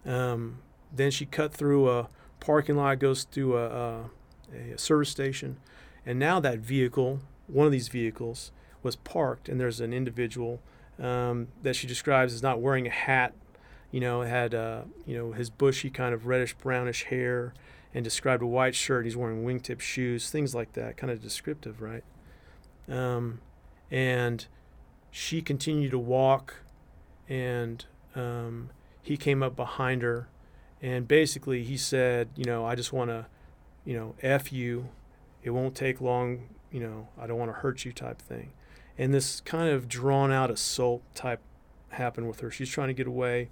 Um, 0.05 0.59
then 0.93 1.11
she 1.11 1.25
cut 1.25 1.53
through 1.53 1.89
a 1.89 2.09
parking 2.39 2.75
lot, 2.75 2.99
goes 2.99 3.23
through 3.23 3.57
a, 3.57 3.67
a, 3.67 4.09
a 4.73 4.77
service 4.77 5.09
station, 5.09 5.57
and 6.05 6.19
now 6.19 6.39
that 6.41 6.59
vehicle, 6.59 7.21
one 7.47 7.65
of 7.65 7.71
these 7.71 7.87
vehicles, 7.87 8.51
was 8.81 8.95
parked, 8.97 9.47
and 9.47 9.59
there's 9.59 9.79
an 9.79 9.93
individual 9.93 10.59
um, 10.99 11.47
that 11.61 11.75
she 11.75 11.87
describes 11.87 12.33
as 12.33 12.43
not 12.43 12.59
wearing 12.59 12.85
a 12.85 12.91
hat. 12.91 13.33
You 13.91 13.99
know, 13.99 14.21
had 14.21 14.53
uh, 14.53 14.81
you 15.05 15.17
know 15.17 15.31
his 15.31 15.49
bushy 15.49 15.89
kind 15.89 16.13
of 16.13 16.25
reddish 16.25 16.55
brownish 16.55 17.05
hair, 17.05 17.53
and 17.93 18.03
described 18.03 18.41
a 18.41 18.47
white 18.47 18.75
shirt. 18.75 19.05
He's 19.05 19.15
wearing 19.15 19.45
wingtip 19.45 19.79
shoes, 19.79 20.29
things 20.29 20.55
like 20.55 20.73
that, 20.73 20.97
kind 20.97 21.11
of 21.11 21.21
descriptive, 21.21 21.81
right? 21.81 22.03
Um, 22.89 23.39
and 23.91 24.45
she 25.11 25.41
continued 25.41 25.91
to 25.91 25.99
walk, 25.99 26.55
and 27.29 27.85
um, 28.15 28.71
he 29.01 29.17
came 29.17 29.43
up 29.43 29.55
behind 29.55 30.01
her, 30.01 30.27
and 30.81 31.07
basically 31.07 31.63
he 31.63 31.77
said, 31.77 32.29
you 32.35 32.45
know, 32.45 32.65
I 32.65 32.75
just 32.75 32.91
want 32.91 33.09
to, 33.09 33.27
you 33.85 33.95
know, 33.95 34.15
f 34.21 34.51
you. 34.51 34.89
It 35.43 35.51
won't 35.51 35.75
take 35.75 36.01
long. 36.01 36.49
You 36.71 36.79
know, 36.79 37.07
I 37.19 37.27
don't 37.27 37.37
want 37.37 37.51
to 37.51 37.59
hurt 37.59 37.85
you, 37.85 37.91
type 37.91 38.21
thing. 38.21 38.53
And 38.97 39.13
this 39.13 39.41
kind 39.41 39.69
of 39.69 39.87
drawn 39.87 40.31
out 40.31 40.49
assault 40.49 41.03
type 41.13 41.41
happened 41.89 42.27
with 42.27 42.39
her. 42.39 42.49
She's 42.49 42.69
trying 42.69 42.87
to 42.87 42.93
get 42.93 43.07
away. 43.07 43.49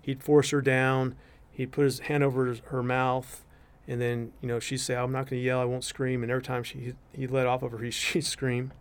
He'd 0.00 0.22
force 0.22 0.50
her 0.50 0.60
down. 0.62 1.16
He'd 1.50 1.72
put 1.72 1.84
his 1.84 2.00
hand 2.00 2.22
over 2.22 2.54
her 2.54 2.82
mouth, 2.82 3.44
and 3.88 4.00
then 4.00 4.32
you 4.40 4.48
know 4.48 4.60
she'd 4.60 4.78
say, 4.78 4.94
"I'm 4.94 5.12
not 5.12 5.28
going 5.28 5.40
to 5.40 5.44
yell. 5.44 5.60
I 5.60 5.64
won't 5.64 5.84
scream." 5.84 6.22
And 6.22 6.30
every 6.30 6.42
time 6.42 6.62
she 6.62 6.94
he 7.12 7.26
let 7.26 7.46
off 7.46 7.62
of 7.62 7.72
her, 7.72 7.78
he, 7.78 7.90
she'd 7.90 8.24
scream. 8.24 8.72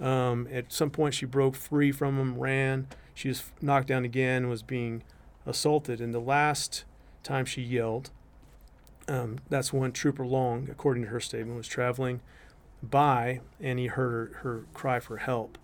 Um, 0.00 0.46
at 0.52 0.72
some 0.72 0.90
point, 0.90 1.14
she 1.14 1.26
broke 1.26 1.54
free 1.56 1.92
from 1.92 2.18
him, 2.18 2.38
ran. 2.38 2.86
She 3.14 3.28
was 3.28 3.50
knocked 3.62 3.88
down 3.88 4.04
again, 4.04 4.48
was 4.48 4.62
being 4.62 5.02
assaulted. 5.46 6.00
And 6.00 6.12
the 6.12 6.20
last 6.20 6.84
time 7.22 7.46
she 7.46 7.62
yelled, 7.62 8.10
um, 9.08 9.38
that's 9.48 9.72
when 9.72 9.92
Trooper 9.92 10.26
Long, 10.26 10.68
according 10.70 11.04
to 11.04 11.08
her 11.08 11.20
statement, 11.20 11.56
was 11.56 11.68
traveling 11.68 12.20
by, 12.82 13.40
and 13.60 13.78
he 13.78 13.86
heard 13.86 14.12
her, 14.12 14.38
her 14.40 14.66
cry 14.74 15.00
for 15.00 15.18
help. 15.18 15.58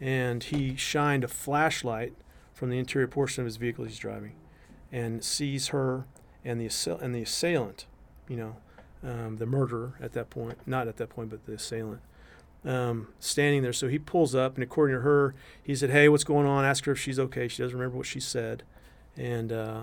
And 0.00 0.42
he 0.42 0.76
shined 0.76 1.24
a 1.24 1.28
flashlight 1.28 2.14
from 2.54 2.70
the 2.70 2.78
interior 2.78 3.08
portion 3.08 3.42
of 3.42 3.46
his 3.46 3.56
vehicle 3.56 3.84
he's 3.84 3.98
driving, 3.98 4.34
and 4.90 5.22
sees 5.22 5.68
her 5.68 6.06
and 6.44 6.60
the 6.60 6.98
and 7.02 7.14
the 7.14 7.22
assailant, 7.22 7.86
you 8.28 8.36
know, 8.36 8.56
um, 9.02 9.36
the 9.36 9.46
murderer 9.46 9.94
at 10.00 10.12
that 10.12 10.30
point, 10.30 10.58
not 10.66 10.88
at 10.88 10.96
that 10.96 11.10
point, 11.10 11.30
but 11.30 11.44
the 11.46 11.54
assailant, 11.54 12.00
um, 12.64 13.08
standing 13.20 13.62
there. 13.62 13.72
So 13.72 13.88
he 13.88 13.98
pulls 13.98 14.34
up, 14.34 14.54
and 14.54 14.62
according 14.62 14.96
to 14.96 15.02
her, 15.02 15.34
he 15.62 15.74
said, 15.74 15.90
"Hey, 15.90 16.08
what's 16.08 16.24
going 16.24 16.46
on?" 16.46 16.64
Ask 16.64 16.84
her 16.86 16.92
if 16.92 16.98
she's 16.98 17.18
okay. 17.18 17.48
She 17.48 17.62
doesn't 17.62 17.76
remember 17.76 17.98
what 17.98 18.06
she 18.06 18.20
said, 18.20 18.62
and 19.16 19.52
uh, 19.52 19.82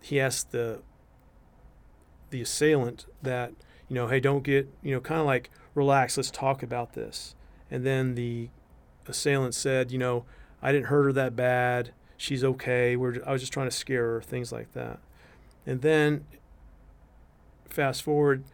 he 0.00 0.20
asked 0.20 0.52
the 0.52 0.80
the 2.30 2.40
assailant 2.40 3.06
that, 3.22 3.52
you 3.88 3.94
know, 3.94 4.06
hey, 4.06 4.20
don't 4.20 4.44
get, 4.44 4.68
you 4.82 4.94
know, 4.94 5.00
kind 5.00 5.20
of 5.20 5.26
like 5.26 5.50
relax. 5.74 6.16
Let's 6.16 6.30
talk 6.30 6.62
about 6.62 6.94
this. 6.94 7.34
And 7.70 7.84
then 7.84 8.14
the 8.14 8.50
assailant 9.06 9.54
said, 9.54 9.90
you 9.90 9.98
know, 9.98 10.24
I 10.62 10.72
didn't 10.72 10.86
hurt 10.86 11.04
her 11.04 11.12
that 11.12 11.36
bad. 11.36 11.92
She's 12.16 12.44
okay. 12.44 12.96
We're 12.96 13.16
I 13.26 13.32
was 13.32 13.42
just 13.42 13.52
trying 13.52 13.68
to 13.68 13.74
scare 13.74 14.14
her, 14.14 14.22
things 14.22 14.52
like 14.52 14.72
that. 14.72 15.00
And 15.66 15.82
then 15.82 16.24
fast 17.70 18.02
forward, 18.02 18.44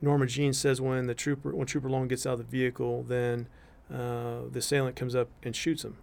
Norma 0.00 0.26
Jean 0.26 0.52
says 0.52 0.80
when 0.80 1.06
the 1.06 1.14
trooper 1.14 1.54
when 1.54 1.66
Trooper 1.66 1.90
Long 1.90 2.08
gets 2.08 2.26
out 2.26 2.34
of 2.34 2.38
the 2.38 2.44
vehicle, 2.44 3.02
then 3.02 3.48
uh, 3.92 4.42
the 4.50 4.58
assailant 4.58 4.96
comes 4.96 5.14
up 5.14 5.28
and 5.42 5.54
shoots 5.54 5.84
him, 5.84 5.96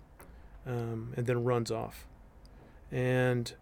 um, 0.65 1.13
and 1.17 1.25
then 1.25 1.43
runs 1.43 1.71
off. 1.71 2.05
And 2.91 3.53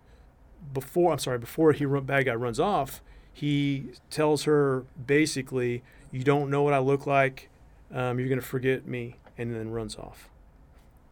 before 0.73 1.11
I'm 1.11 1.19
sorry, 1.19 1.37
before 1.37 1.71
he 1.71 1.85
run, 1.85 2.03
bad 2.03 2.25
guy 2.25 2.35
runs 2.35 2.59
off, 2.59 3.01
he 3.31 3.91
tells 4.09 4.43
her 4.43 4.85
basically, 5.05 5.83
"You 6.11 6.23
don't 6.23 6.49
know 6.49 6.63
what 6.63 6.73
I 6.73 6.79
look 6.79 7.05
like. 7.05 7.49
Um, 7.91 8.19
you're 8.19 8.29
gonna 8.29 8.41
forget 8.41 8.85
me," 8.87 9.17
and 9.37 9.55
then 9.55 9.71
runs 9.71 9.95
off. 9.95 10.29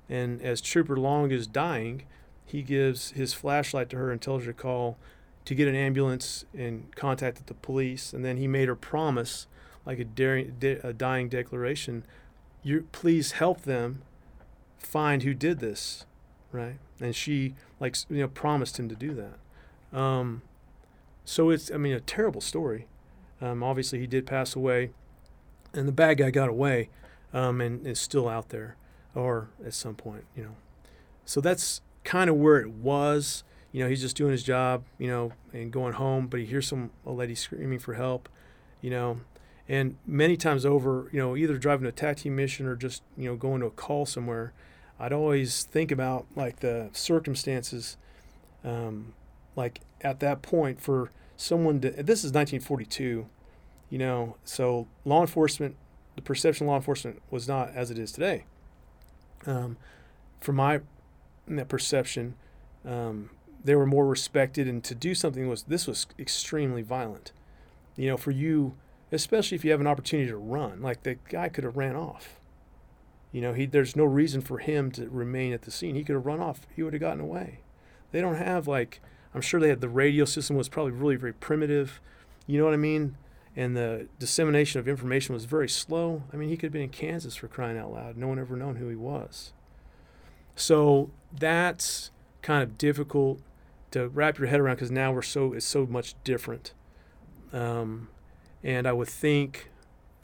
And 0.09 0.41
as 0.41 0.59
Trooper 0.59 0.97
Long 0.97 1.31
is 1.31 1.47
dying, 1.47 2.03
he 2.45 2.61
gives 2.61 3.11
his 3.11 3.33
flashlight 3.33 3.89
to 3.91 3.97
her 3.97 4.11
and 4.11 4.21
tells 4.21 4.43
her 4.43 4.51
to 4.51 4.57
call 4.57 4.97
to 5.45 5.55
get 5.55 5.67
an 5.67 5.75
ambulance 5.75 6.45
and 6.57 6.95
contacted 6.95 7.47
the 7.47 7.53
police. 7.53 8.13
And 8.13 8.23
then 8.23 8.37
he 8.37 8.47
made 8.47 8.67
her 8.67 8.75
promise, 8.75 9.47
like 9.85 9.99
a, 9.99 10.05
daring, 10.05 10.55
a 10.83 10.93
dying 10.93 11.29
declaration, 11.29 12.05
you 12.63 12.87
please 12.91 13.33
help 13.33 13.63
them 13.63 14.01
find 14.77 15.23
who 15.23 15.33
did 15.33 15.59
this, 15.59 16.05
right? 16.51 16.77
And 16.99 17.15
she 17.15 17.55
like 17.79 17.97
you 18.09 18.21
know 18.21 18.27
promised 18.27 18.79
him 18.79 18.87
to 18.89 18.95
do 18.95 19.13
that. 19.13 19.97
Um, 19.97 20.41
so 21.25 21.49
it's 21.49 21.69
I 21.71 21.77
mean 21.77 21.93
a 21.93 21.99
terrible 21.99 22.41
story. 22.41 22.87
Um, 23.41 23.61
obviously 23.61 23.99
he 23.99 24.07
did 24.07 24.25
pass 24.25 24.55
away, 24.55 24.91
and 25.73 25.87
the 25.87 25.91
bad 25.91 26.17
guy 26.17 26.31
got 26.31 26.49
away, 26.49 26.89
um, 27.33 27.59
and 27.59 27.85
is 27.85 27.99
still 27.99 28.29
out 28.29 28.49
there, 28.49 28.77
or 29.13 29.49
at 29.65 29.73
some 29.73 29.95
point, 29.95 30.23
you 30.35 30.43
know. 30.43 30.55
So 31.25 31.41
that's 31.41 31.81
kind 32.03 32.29
of 32.29 32.37
where 32.37 32.59
it 32.59 32.69
was. 32.69 33.43
You 33.73 33.83
know, 33.83 33.89
he's 33.89 34.01
just 34.01 34.15
doing 34.15 34.31
his 34.31 34.43
job, 34.43 34.85
you 34.97 35.07
know, 35.07 35.33
and 35.51 35.73
going 35.73 35.93
home, 35.93 36.27
but 36.27 36.39
he 36.39 36.45
hears 36.45 36.67
some 36.67 36.91
a 37.05 37.11
lady 37.11 37.35
screaming 37.35 37.79
for 37.79 37.95
help, 37.95 38.29
you 38.81 38.89
know, 38.89 39.19
and 39.67 39.97
many 40.05 40.37
times 40.37 40.65
over, 40.65 41.09
you 41.11 41.19
know, 41.19 41.35
either 41.35 41.57
driving 41.57 41.87
a 41.87 41.91
taxi 41.91 42.29
mission 42.29 42.67
or 42.67 42.75
just 42.75 43.01
you 43.17 43.25
know 43.25 43.35
going 43.35 43.61
to 43.61 43.67
a 43.67 43.71
call 43.71 44.05
somewhere, 44.05 44.53
I'd 44.99 45.11
always 45.11 45.63
think 45.63 45.91
about 45.91 46.27
like 46.35 46.59
the 46.59 46.89
circumstances, 46.93 47.97
um, 48.63 49.13
like 49.55 49.81
at 50.01 50.19
that 50.19 50.41
point 50.41 50.79
for 50.79 51.11
someone 51.35 51.81
to. 51.81 51.89
This 51.89 52.19
is 52.19 52.31
1942, 52.31 53.27
you 53.89 53.97
know, 53.97 54.37
so 54.43 54.87
law 55.03 55.21
enforcement, 55.21 55.75
the 56.15 56.21
perception 56.21 56.67
of 56.67 56.71
law 56.71 56.75
enforcement 56.77 57.21
was 57.31 57.47
not 57.47 57.69
as 57.73 57.89
it 57.89 57.97
is 57.97 58.11
today. 58.11 58.45
Um, 59.45 59.77
from 60.39 60.57
my 60.57 60.81
that 61.47 61.67
perception, 61.67 62.35
um, 62.85 63.29
they 63.63 63.75
were 63.75 63.85
more 63.85 64.05
respected, 64.05 64.67
and 64.67 64.83
to 64.83 64.95
do 64.95 65.15
something 65.15 65.47
was 65.47 65.63
this 65.63 65.87
was 65.87 66.07
extremely 66.19 66.81
violent. 66.81 67.31
You 67.95 68.07
know, 68.07 68.17
for 68.17 68.31
you, 68.31 68.75
especially 69.11 69.55
if 69.55 69.63
you 69.63 69.71
have 69.71 69.81
an 69.81 69.87
opportunity 69.87 70.29
to 70.29 70.37
run, 70.37 70.81
like 70.81 71.03
the 71.03 71.15
guy 71.29 71.49
could 71.49 71.63
have 71.63 71.77
ran 71.77 71.95
off. 71.95 72.39
You 73.31 73.41
know, 73.41 73.53
he 73.53 73.65
there's 73.65 73.95
no 73.95 74.05
reason 74.05 74.41
for 74.41 74.59
him 74.59 74.91
to 74.91 75.09
remain 75.09 75.53
at 75.53 75.63
the 75.63 75.71
scene. 75.71 75.95
He 75.95 76.03
could 76.03 76.15
have 76.15 76.25
run 76.25 76.39
off. 76.39 76.67
He 76.75 76.83
would 76.83 76.93
have 76.93 77.01
gotten 77.01 77.21
away. 77.21 77.59
They 78.11 78.21
don't 78.21 78.35
have 78.35 78.67
like 78.67 79.01
I'm 79.33 79.41
sure 79.41 79.59
they 79.59 79.69
had 79.69 79.81
the 79.81 79.89
radio 79.89 80.25
system 80.25 80.55
was 80.55 80.69
probably 80.69 80.91
really 80.91 81.15
very 81.15 81.33
primitive. 81.33 81.99
You 82.45 82.59
know 82.59 82.65
what 82.65 82.73
I 82.73 82.77
mean? 82.77 83.17
And 83.55 83.77
the 83.77 84.07
dissemination 84.19 84.79
of 84.79 84.87
information 84.87 85.33
was 85.33 85.45
very 85.45 85.69
slow. 85.69 86.23
I 86.31 86.37
mean, 86.37 86.49
he 86.49 86.57
could 86.57 86.67
have 86.67 86.73
been 86.73 86.83
in 86.83 86.89
Kansas 86.89 87.35
for 87.35 87.47
crying 87.47 87.77
out 87.77 87.91
loud. 87.91 88.17
No 88.17 88.27
one 88.27 88.39
ever 88.39 88.55
known 88.55 88.77
who 88.77 88.89
he 88.89 88.95
was. 88.95 89.53
So 90.55 91.11
that's 91.31 92.11
kind 92.41 92.61
of 92.61 92.77
difficult 92.77 93.41
to 93.93 94.09
wrap 94.09 94.37
your 94.37 94.47
head 94.47 94.59
around 94.59 94.75
because 94.75 94.91
now 94.91 95.11
we're 95.11 95.21
so 95.21 95.53
it's 95.53 95.65
so 95.65 95.85
much 95.85 96.15
different. 96.23 96.73
Um, 97.51 98.09
and 98.63 98.87
I 98.87 98.93
would 98.93 99.07
think 99.07 99.69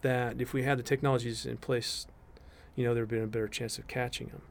that 0.01 0.41
if 0.41 0.53
we 0.53 0.63
had 0.63 0.79
the 0.79 0.83
technologies 0.83 1.45
in 1.45 1.57
place, 1.57 2.07
you 2.75 2.83
know, 2.83 2.93
there 2.93 3.03
would 3.03 3.09
be 3.09 3.19
a 3.19 3.27
better 3.27 3.47
chance 3.47 3.77
of 3.77 3.87
catching 3.87 4.27
them. 4.27 4.41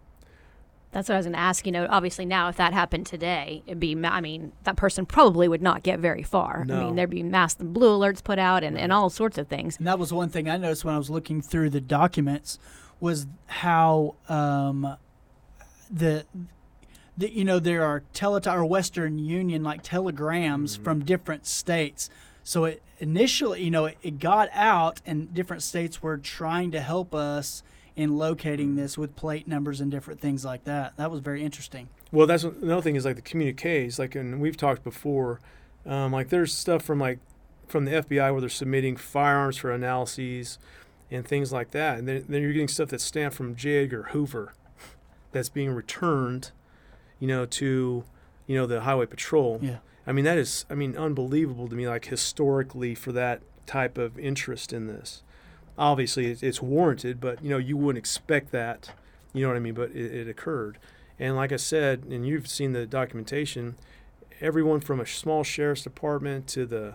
That's 0.91 1.09
what 1.09 1.17
I 1.17 1.19
was 1.19 1.27
going 1.27 1.35
to 1.35 1.39
ask. 1.39 1.67
You 1.67 1.73
know, 1.73 1.87
obviously 1.91 2.25
now, 2.25 2.49
if 2.49 2.57
that 2.57 2.73
happened 2.73 3.07
today, 3.07 3.63
it'd 3.67 3.81
be. 3.81 3.97
I 4.05 4.21
mean, 4.21 4.53
that 4.65 4.77
person 4.77 5.05
probably 5.05 5.47
would 5.47 5.61
not 5.61 5.83
get 5.83 5.99
very 5.99 6.23
far. 6.23 6.65
No. 6.65 6.77
I 6.77 6.85
mean, 6.85 6.97
there'd 6.97 7.11
be 7.11 7.23
mass 7.23 7.55
blue 7.55 7.99
alerts 7.99 8.25
put 8.25 8.39
out 8.39 8.65
and, 8.65 8.79
and 8.79 8.93
all 8.93 9.11
sorts 9.11 9.37
of 9.37 9.49
things. 9.49 9.77
And 9.77 9.87
that 9.87 9.99
was 9.99 10.13
one 10.13 10.31
thing 10.31 10.49
I 10.49 10.57
noticed 10.57 10.85
when 10.85 10.95
I 10.95 10.99
was 10.99 11.11
looking 11.11 11.43
through 11.43 11.71
the 11.71 11.81
documents 11.81 12.59
was 13.01 13.27
how 13.47 14.15
um, 14.29 14.97
the 15.91 16.25
the, 17.19 17.31
you 17.31 17.45
know 17.45 17.59
there 17.59 17.85
are 17.85 18.05
tele 18.15 18.41
or 18.47 18.65
Western 18.65 19.19
Union 19.19 19.63
like 19.63 19.83
telegrams 19.83 20.75
mm-hmm. 20.75 20.85
from 20.85 21.05
different 21.05 21.47
states. 21.47 22.09
So 22.45 22.65
it 22.65 22.83
initially, 22.99 23.63
you 23.63 23.71
know, 23.71 23.87
it, 23.87 23.99
it 24.03 24.19
got 24.19 24.49
out, 24.55 25.03
and 25.05 25.35
different 25.35 25.63
states 25.63 26.03
were 26.03 26.17
trying 26.17 26.71
to 26.71 26.81
help 26.81 27.15
us 27.15 27.63
in 27.95 28.17
locating 28.17 28.77
this 28.77 28.97
with 28.97 29.17
plate 29.17 29.49
numbers 29.49 29.81
and 29.81 29.91
different 29.91 30.21
things 30.21 30.45
like 30.45 30.65
that. 30.65 30.97
That 30.97 31.11
was 31.11 31.21
very 31.21 31.43
interesting. 31.43 31.89
Well, 32.13 32.27
that's 32.27 32.45
another 32.45 32.81
thing 32.81 32.97
is 32.97 33.05
like 33.05 33.17
the 33.17 33.23
communiques, 33.23 33.99
like, 33.99 34.15
and 34.15 34.41
we've 34.41 34.57
talked 34.57 34.85
before, 34.85 35.41
um, 35.85 36.13
like 36.13 36.29
there's 36.29 36.55
stuff 36.55 36.83
from 36.83 37.01
like 37.01 37.19
from 37.67 37.85
the 37.85 37.91
FBI 37.91 38.33
where 38.33 38.41
they're 38.41 38.49
submitting 38.49 38.97
firearms 38.97 39.59
for 39.59 39.71
analyses 39.71 40.59
and 41.11 41.27
things 41.27 41.53
like 41.53 41.73
that, 41.73 41.99
and 41.99 42.09
then, 42.09 42.25
then 42.29 42.41
you're 42.41 42.53
getting 42.53 42.69
stuff 42.69 42.89
that's 42.89 43.05
stamped 43.05 43.37
from 43.37 43.57
J. 43.57 43.83
Edgar 43.83 44.05
Hoover 44.05 44.55
that's 45.33 45.49
being 45.49 45.71
returned, 45.71 46.53
you 47.19 47.27
know, 47.27 47.47
to 47.47 48.05
you 48.47 48.57
know 48.57 48.67
the 48.67 48.81
highway 48.81 49.07
patrol. 49.07 49.61
Yeah. 49.63 49.79
I 50.07 50.13
mean 50.13 50.25
that 50.25 50.39
is 50.39 50.65
I 50.69 50.75
mean 50.75 50.97
unbelievable 50.97 51.69
to 51.69 51.77
me 51.77 51.87
like 51.87 52.07
historically 52.07 52.95
for 52.95 53.13
that 53.13 53.43
type 53.67 53.99
of 53.99 54.19
interest 54.19 54.73
in 54.73 54.89
this. 54.89 55.23
Obviously 55.77 56.27
it's, 56.27 56.43
it's 56.43 56.61
warranted, 56.61 57.21
but 57.21 57.43
you 57.43 57.51
know 57.51 57.59
you 57.59 57.77
wouldn't 57.77 57.99
expect 57.99 58.51
that. 58.53 58.91
You 59.33 59.43
know 59.43 59.49
what 59.49 59.57
I 59.57 59.61
mean? 59.61 59.75
But 59.75 59.91
it, 59.91 60.13
it 60.13 60.29
occurred, 60.29 60.79
and 61.19 61.37
like 61.37 61.53
I 61.53 61.57
said, 61.57 62.05
and 62.11 62.27
you've 62.27 62.49
seen 62.49 62.73
the 62.73 62.87
documentation. 62.87 63.77
Everyone 64.41 64.81
from 64.81 65.01
a 65.01 65.07
small 65.07 65.43
sheriff's 65.43 65.83
department 65.83 66.47
to 66.49 66.65
the, 66.65 66.95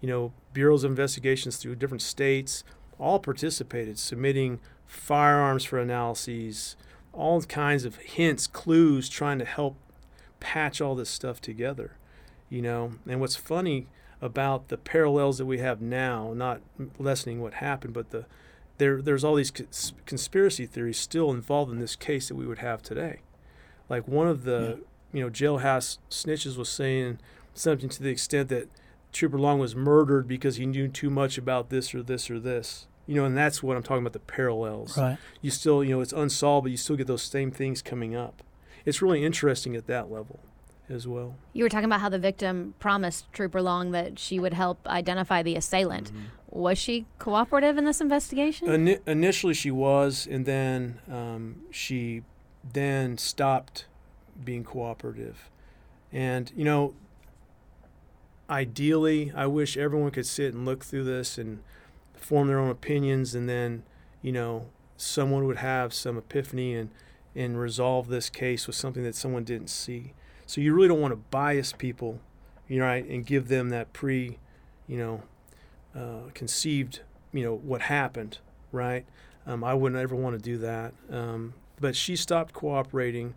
you 0.00 0.08
know, 0.08 0.32
bureaus 0.52 0.84
of 0.84 0.92
investigations 0.92 1.56
through 1.56 1.74
different 1.74 2.02
states, 2.02 2.62
all 3.00 3.18
participated, 3.18 3.98
submitting 3.98 4.60
firearms 4.86 5.64
for 5.64 5.78
analyses, 5.80 6.76
all 7.14 7.40
kinds 7.42 7.84
of 7.84 7.96
hints, 7.96 8.46
clues, 8.46 9.08
trying 9.08 9.38
to 9.38 9.44
help 9.44 9.76
patch 10.40 10.80
all 10.80 10.94
this 10.94 11.10
stuff 11.10 11.40
together, 11.40 11.96
you 12.48 12.60
know. 12.60 12.94
And 13.08 13.20
what's 13.20 13.36
funny 13.36 13.86
about 14.20 14.68
the 14.68 14.76
parallels 14.76 15.38
that 15.38 15.46
we 15.46 15.58
have 15.58 15.80
now, 15.80 16.32
not 16.34 16.60
lessening 16.98 17.40
what 17.40 17.54
happened, 17.54 17.94
but 17.94 18.10
the 18.10 18.26
there 18.78 19.00
there's 19.00 19.24
all 19.24 19.36
these 19.36 19.52
conspiracy 20.06 20.66
theories 20.66 20.98
still 20.98 21.30
involved 21.30 21.70
in 21.70 21.78
this 21.78 21.96
case 21.96 22.28
that 22.28 22.34
we 22.34 22.46
would 22.46 22.58
have 22.58 22.82
today. 22.82 23.20
Like 23.88 24.08
one 24.08 24.26
of 24.26 24.44
the 24.44 24.78
yeah. 24.78 25.18
you 25.18 25.24
know 25.24 25.30
jailhouse 25.30 25.98
snitches 26.10 26.56
was 26.56 26.68
saying 26.68 27.18
something 27.54 27.88
to 27.88 28.02
the 28.02 28.10
extent 28.10 28.48
that 28.48 28.68
Trooper 29.12 29.38
Long 29.38 29.58
was 29.58 29.76
murdered 29.76 30.26
because 30.26 30.56
he 30.56 30.66
knew 30.66 30.88
too 30.88 31.10
much 31.10 31.38
about 31.38 31.70
this 31.70 31.94
or 31.94 32.02
this 32.02 32.30
or 32.30 32.40
this 32.40 32.86
you 33.06 33.14
know, 33.14 33.24
and 33.24 33.36
that's 33.36 33.62
what 33.62 33.76
I'm 33.76 33.82
talking 33.82 34.02
about 34.02 34.12
the 34.12 34.18
parallels. 34.18 34.96
Right. 34.96 35.18
You 35.42 35.50
still, 35.50 35.84
you 35.84 35.90
know, 35.90 36.00
it's 36.00 36.12
unsolved, 36.12 36.64
but 36.64 36.70
you 36.70 36.76
still 36.76 36.96
get 36.96 37.06
those 37.06 37.22
same 37.22 37.50
things 37.50 37.82
coming 37.82 38.14
up. 38.14 38.42
It's 38.84 39.02
really 39.02 39.24
interesting 39.24 39.76
at 39.76 39.86
that 39.86 40.10
level 40.10 40.40
as 40.88 41.06
well. 41.06 41.36
You 41.52 41.64
were 41.64 41.68
talking 41.68 41.86
about 41.86 42.00
how 42.00 42.08
the 42.08 42.18
victim 42.18 42.74
promised 42.78 43.32
Trooper 43.32 43.62
Long 43.62 43.92
that 43.92 44.18
she 44.18 44.38
would 44.38 44.54
help 44.54 44.86
identify 44.86 45.42
the 45.42 45.56
assailant. 45.56 46.12
Mm-hmm. 46.12 46.24
Was 46.50 46.78
she 46.78 47.06
cooperative 47.18 47.78
in 47.78 47.84
this 47.84 48.00
investigation? 48.00 48.68
In- 48.68 49.00
initially, 49.06 49.54
she 49.54 49.70
was, 49.70 50.28
and 50.30 50.46
then 50.46 51.00
um, 51.10 51.62
she 51.70 52.22
then 52.72 53.18
stopped 53.18 53.86
being 54.44 54.64
cooperative. 54.64 55.50
And 56.12 56.52
you 56.54 56.64
know, 56.64 56.94
ideally, 58.48 59.32
I 59.34 59.46
wish 59.46 59.76
everyone 59.76 60.10
could 60.12 60.26
sit 60.26 60.54
and 60.54 60.64
look 60.64 60.84
through 60.84 61.04
this 61.04 61.38
and 61.38 61.60
form 62.24 62.48
their 62.48 62.58
own 62.58 62.70
opinions, 62.70 63.34
and 63.34 63.48
then 63.48 63.82
you 64.22 64.32
know 64.32 64.66
someone 64.96 65.44
would 65.44 65.58
have 65.58 65.92
some 65.92 66.16
epiphany 66.16 66.74
and 66.74 66.90
and 67.36 67.58
resolve 67.58 68.08
this 68.08 68.30
case 68.30 68.66
with 68.66 68.76
something 68.76 69.02
that 69.02 69.14
someone 69.14 69.44
didn't 69.44 69.68
see. 69.68 70.12
So 70.46 70.60
you 70.60 70.72
really 70.72 70.88
don't 70.88 71.00
want 71.00 71.12
to 71.12 71.16
bias 71.16 71.72
people, 71.72 72.20
you 72.68 72.78
know, 72.78 72.84
right, 72.84 73.04
and 73.04 73.26
give 73.26 73.48
them 73.48 73.70
that 73.70 73.92
pre, 73.92 74.38
you 74.86 74.96
know, 74.96 75.22
uh, 75.96 76.30
conceived, 76.32 77.00
you 77.32 77.42
know, 77.42 77.54
what 77.54 77.82
happened, 77.82 78.38
right? 78.70 79.04
Um, 79.46 79.64
I 79.64 79.74
wouldn't 79.74 80.00
ever 80.00 80.14
want 80.14 80.36
to 80.36 80.42
do 80.42 80.58
that. 80.58 80.94
Um, 81.10 81.54
but 81.80 81.96
she 81.96 82.14
stopped 82.14 82.54
cooperating, 82.54 83.34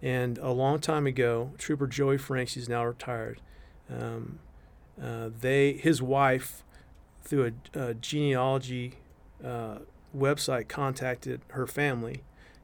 and 0.00 0.38
a 0.38 0.50
long 0.50 0.78
time 0.78 1.06
ago, 1.06 1.52
Trooper 1.58 1.86
Joey 1.86 2.18
Franks, 2.18 2.54
he's 2.54 2.68
now 2.68 2.84
retired. 2.84 3.40
Um, 3.90 4.38
uh, 5.02 5.30
they, 5.40 5.72
his 5.72 6.00
wife, 6.00 6.62
through 7.22 7.52
a, 7.74 7.78
a 7.78 7.94
genealogy 7.94 8.94
uh, 9.44 9.78
website, 10.16 10.68
contacted 10.68 11.40
her 11.48 11.66
family, 11.66 12.22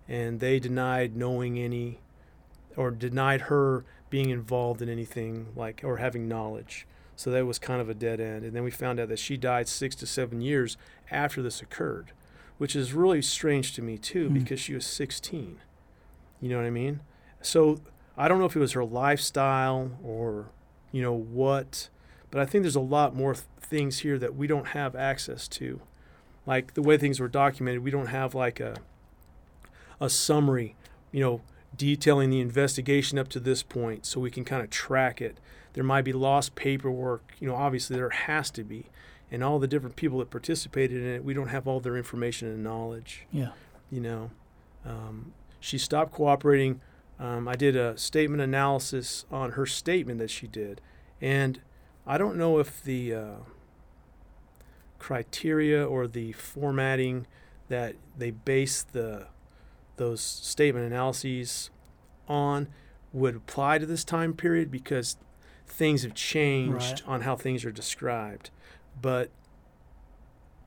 and 0.09 0.41
they 0.41 0.59
denied 0.59 1.17
knowing 1.17 1.59
any 1.59 2.01
or 2.77 2.91
denied 2.91 3.43
her 3.43 3.85
being 4.11 4.31
involved 4.31 4.83
in 4.83 4.89
anything 4.89 5.49
like 5.57 5.83
or 5.83 5.97
having 5.97 6.29
knowledge. 6.29 6.87
So 7.17 7.31
that 7.31 7.47
was 7.47 7.59
kind 7.59 7.81
of 7.81 7.89
a 7.89 7.95
dead 7.95 8.21
end. 8.21 8.45
And 8.45 8.55
then 8.55 8.63
we 8.63 8.71
found 8.71 9.01
out 9.01 9.09
that 9.09 9.19
she 9.19 9.37
died 9.37 9.69
six 9.69 9.97
to 9.97 10.07
seven 10.07 10.43
years 10.43 10.77
after 11.11 11.43
this 11.43 11.63
occurred, 11.63 12.13
which 12.59 12.77
is 12.77 12.93
really 12.93 13.23
strange 13.23 13.73
to 13.75 13.83
me 13.83 13.97
too, 13.97 14.29
mm. 14.29 14.35
because 14.35 14.61
she 14.61 14.75
was 14.75 14.87
16. 14.87 15.59
You 16.41 16.49
know 16.51 16.57
what 16.57 16.67
I 16.67 16.71
mean? 16.71 17.01
So 17.41 17.81
I 18.17 18.29
don't 18.29 18.39
know 18.39 18.45
if 18.45 18.55
it 18.55 18.61
was 18.61 18.73
her 18.73 18.85
lifestyle 18.85 19.93
or, 20.05 20.51
you 20.93 21.01
know, 21.01 21.15
what, 21.15 21.89
but 22.31 22.41
I 22.41 22.47
think 22.47 22.63
there's 22.63 22.77
a 22.77 22.81
lot 22.81 23.15
more 23.15 23.35
th- 23.35 23.45
things 23.61 24.01
here 24.01 24.19
that 24.19 24.35
we 24.35 24.47
don't 24.47 24.69
have 24.69 24.95
access 24.95 25.49
to. 25.49 25.81
Like 26.47 26.75
the 26.75 26.83
way 26.83 26.97
things 26.97 27.19
were 27.21 27.29
documented, 27.29 27.83
we 27.83 27.91
don't 27.91 28.07
have 28.09 28.35
like 28.35 28.61
a 28.61 28.77
a 30.01 30.11
summary, 30.11 30.77
you 31.11 31.21
know, 31.21 31.41
detailing 31.77 32.31
the 32.31 32.41
investigation 32.41 33.19
up 33.19 33.29
to 33.29 33.41
this 33.41 33.63
point 33.63 34.05
so 34.07 34.21
we 34.21 34.31
can 34.31 34.45
kind 34.45 34.63
of 34.63 34.71
track 34.71 35.21
it. 35.23 35.39
There 35.73 35.85
might 35.85 36.03
be 36.03 36.13
lost 36.13 36.55
paperwork, 36.55 37.33
you 37.41 37.49
know, 37.49 37.55
obviously 37.55 37.97
there 37.97 38.11
has 38.11 38.51
to 38.53 38.65
be. 38.65 38.87
And 39.31 39.43
all 39.43 39.59
the 39.59 39.67
different 39.67 39.97
people 39.97 40.19
that 40.21 40.31
participated 40.31 41.03
in 41.03 41.09
it, 41.09 41.25
we 41.25 41.35
don't 41.35 41.49
have 41.49 41.67
all 41.67 41.81
their 41.81 41.97
information 41.97 42.47
and 42.49 42.63
knowledge, 42.63 43.27
Yeah. 43.33 43.51
you 43.91 44.01
know. 44.01 44.31
Um, 44.85 45.33
she 45.59 45.79
stopped 45.79 46.13
cooperating. 46.13 46.81
Um, 47.19 47.49
I 47.49 47.57
did 47.57 47.75
a 47.75 47.97
statement 47.99 48.41
analysis 48.43 49.25
on 49.33 49.53
her 49.53 49.67
statement 49.67 50.19
that 50.21 50.31
she 50.31 50.47
did. 50.47 50.81
And 51.21 51.61
I 52.07 52.19
don't 52.19 52.37
know 52.37 52.59
if 52.59 52.83
the 52.83 53.15
uh, 53.15 53.31
criteria 54.99 55.85
or 55.87 56.07
the 56.07 56.33
formatting 56.33 57.27
that 57.69 57.97
they 58.17 58.31
base 58.31 58.83
the 58.83 59.27
those 59.97 60.21
statement 60.21 60.87
analyses 60.87 61.71
on 62.29 62.69
would 63.13 63.35
apply 63.35 63.79
to 63.79 63.87
this 63.87 64.05
time 64.05 64.35
period 64.35 64.71
because 64.71 65.17
things 65.67 66.03
have 66.03 66.15
changed 66.15 67.03
Right. 67.03 67.09
on 67.09 67.21
how 67.23 67.35
things 67.35 67.65
are 67.65 67.71
described. 67.73 68.51
But 69.01 69.31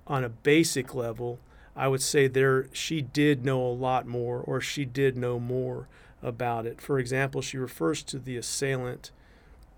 on 0.08 0.24
a 0.24 0.30
basic 0.30 0.96
level, 0.96 1.40
I 1.76 1.88
would 1.88 2.02
say 2.02 2.28
there 2.28 2.68
she 2.74 3.02
did 3.02 3.46
know 3.46 3.64
a 3.64 3.70
lot 3.72 4.08
more 4.08 4.40
or 4.40 4.60
she 4.60 4.84
did 4.84 5.16
know 5.16 5.40
more 5.40 5.88
about 6.24 6.66
it. 6.66 6.82
For 6.82 6.98
example, 6.98 7.42
she 7.42 7.58
refers 7.58 8.02
to 8.04 8.18
the 8.20 8.36
assailant 8.36 9.12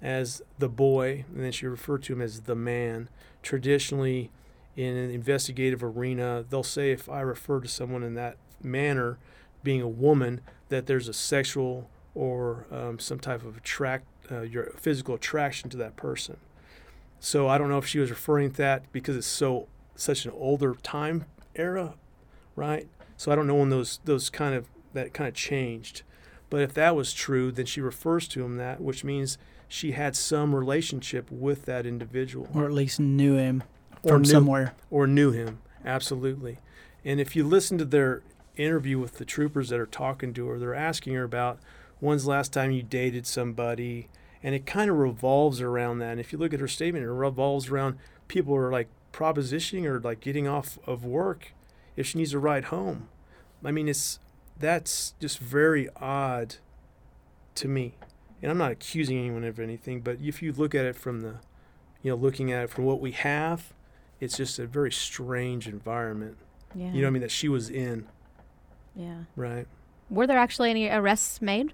as 0.01 0.41
the 0.57 0.69
boy 0.69 1.25
and 1.33 1.43
then 1.43 1.51
she 1.51 1.67
referred 1.67 2.03
to 2.03 2.13
him 2.13 2.21
as 2.21 2.41
the 2.41 2.55
man. 2.55 3.09
Traditionally 3.43 4.31
in 4.75 4.95
an 4.95 5.11
investigative 5.11 5.83
arena, 5.83 6.45
they'll 6.49 6.63
say 6.63 6.91
if 6.91 7.09
I 7.09 7.21
refer 7.21 7.59
to 7.59 7.67
someone 7.67 8.03
in 8.03 8.13
that 8.15 8.37
manner, 8.63 9.17
being 9.63 9.81
a 9.81 9.87
woman, 9.87 10.41
that 10.69 10.87
there's 10.87 11.07
a 11.07 11.13
sexual 11.13 11.89
or 12.15 12.65
um, 12.71 12.99
some 12.99 13.19
type 13.19 13.43
of 13.43 13.57
attract, 13.57 14.05
uh, 14.31 14.41
your 14.41 14.71
physical 14.77 15.15
attraction 15.15 15.69
to 15.69 15.77
that 15.77 15.95
person. 15.95 16.37
So 17.19 17.47
I 17.47 17.57
don't 17.57 17.69
know 17.69 17.77
if 17.77 17.85
she 17.85 17.99
was 17.99 18.09
referring 18.09 18.51
to 18.51 18.57
that 18.57 18.91
because 18.91 19.15
it's 19.15 19.27
so 19.27 19.67
such 19.95 20.25
an 20.25 20.31
older 20.31 20.73
time 20.81 21.25
era, 21.55 21.93
right? 22.55 22.87
So 23.17 23.31
I 23.31 23.35
don't 23.35 23.45
know 23.45 23.55
when 23.55 23.69
those 23.69 23.99
those 24.05 24.29
kind 24.29 24.55
of 24.55 24.67
that 24.93 25.13
kind 25.13 25.27
of 25.27 25.35
changed. 25.35 26.01
But 26.49 26.61
if 26.61 26.73
that 26.73 26.95
was 26.95 27.13
true, 27.13 27.51
then 27.51 27.65
she 27.65 27.79
refers 27.79 28.27
to 28.29 28.43
him 28.43 28.57
that, 28.57 28.81
which 28.81 29.03
means 29.03 29.37
she 29.71 29.93
had 29.93 30.17
some 30.17 30.53
relationship 30.53 31.31
with 31.31 31.63
that 31.63 31.85
individual. 31.85 32.45
Or 32.53 32.65
at 32.65 32.73
least 32.73 32.99
knew 32.99 33.35
him 33.37 33.63
Or 34.03 34.09
from 34.13 34.21
knew- 34.23 34.27
somewhere. 34.29 34.73
or 34.89 35.07
knew 35.07 35.31
him 35.31 35.59
absolutely. 35.85 36.59
And 37.05 37.21
if 37.21 37.35
you 37.37 37.45
listen 37.45 37.77
to 37.77 37.85
their 37.85 38.21
interview 38.57 38.99
with 38.99 39.17
the 39.17 39.23
troopers 39.23 39.69
that 39.69 39.79
are 39.79 39.85
talking 39.85 40.33
to 40.33 40.45
her 40.47 40.59
they're 40.59 40.75
asking 40.75 41.13
her 41.13 41.23
about 41.23 41.57
when's 42.01 42.23
the 42.25 42.29
last 42.29 42.51
time 42.51 42.71
you 42.71 42.83
dated 42.83 43.25
somebody? 43.25 44.09
And 44.43 44.53
it 44.53 44.65
kind 44.65 44.91
of 44.91 44.97
revolves 44.97 45.61
around 45.61 45.99
that. 45.99 46.11
And 46.11 46.19
if 46.19 46.33
you 46.33 46.37
look 46.37 46.53
at 46.53 46.59
her 46.59 46.67
statement 46.67 47.05
it 47.05 47.09
revolves 47.09 47.69
around 47.69 47.97
people 48.27 48.53
are 48.55 48.71
like 48.71 48.89
propositioning 49.13 49.85
or 49.85 50.01
like 50.01 50.19
getting 50.19 50.47
off 50.49 50.79
of 50.85 51.05
work 51.05 51.53
if 51.95 52.07
she 52.07 52.17
needs 52.17 52.33
a 52.33 52.39
ride 52.39 52.65
home. 52.65 53.07
I 53.63 53.71
mean 53.71 53.87
it's 53.87 54.19
that's 54.59 55.13
just 55.21 55.39
very 55.39 55.87
odd 55.95 56.55
to 57.55 57.67
me 57.69 57.95
and 58.41 58.51
i'm 58.51 58.57
not 58.57 58.71
accusing 58.71 59.17
anyone 59.17 59.43
of 59.43 59.59
anything 59.59 60.01
but 60.01 60.17
if 60.21 60.41
you 60.41 60.51
look 60.51 60.73
at 60.75 60.85
it 60.85 60.95
from 60.95 61.21
the 61.21 61.35
you 62.01 62.11
know 62.11 62.15
looking 62.15 62.51
at 62.51 62.63
it 62.63 62.69
from 62.69 62.85
what 62.85 62.99
we 62.99 63.11
have 63.11 63.73
it's 64.21 64.37
just 64.37 64.59
a 64.59 64.67
very 64.67 64.91
strange 64.91 65.67
environment. 65.67 66.37
Yeah. 66.75 66.91
You 66.93 67.01
know 67.01 67.07
what 67.07 67.07
I 67.07 67.09
mean? 67.09 67.21
That 67.23 67.31
she 67.31 67.49
was 67.49 67.71
in, 67.71 68.07
Yeah. 68.95 69.23
right? 69.35 69.65
Were 70.11 70.27
there 70.27 70.37
actually 70.37 70.69
any 70.69 70.87
arrests 70.87 71.41
made? 71.41 71.73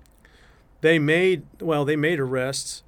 They 0.80 0.98
made 0.98 1.44
well, 1.60 1.84
they 1.84 1.98
made 1.98 2.22
arrests, 2.22 2.84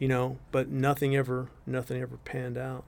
you 0.00 0.08
know, 0.08 0.38
but 0.50 0.68
nothing 0.68 1.14
ever, 1.14 1.48
nothing 1.64 2.02
ever 2.02 2.16
panned 2.24 2.58
out. 2.58 2.84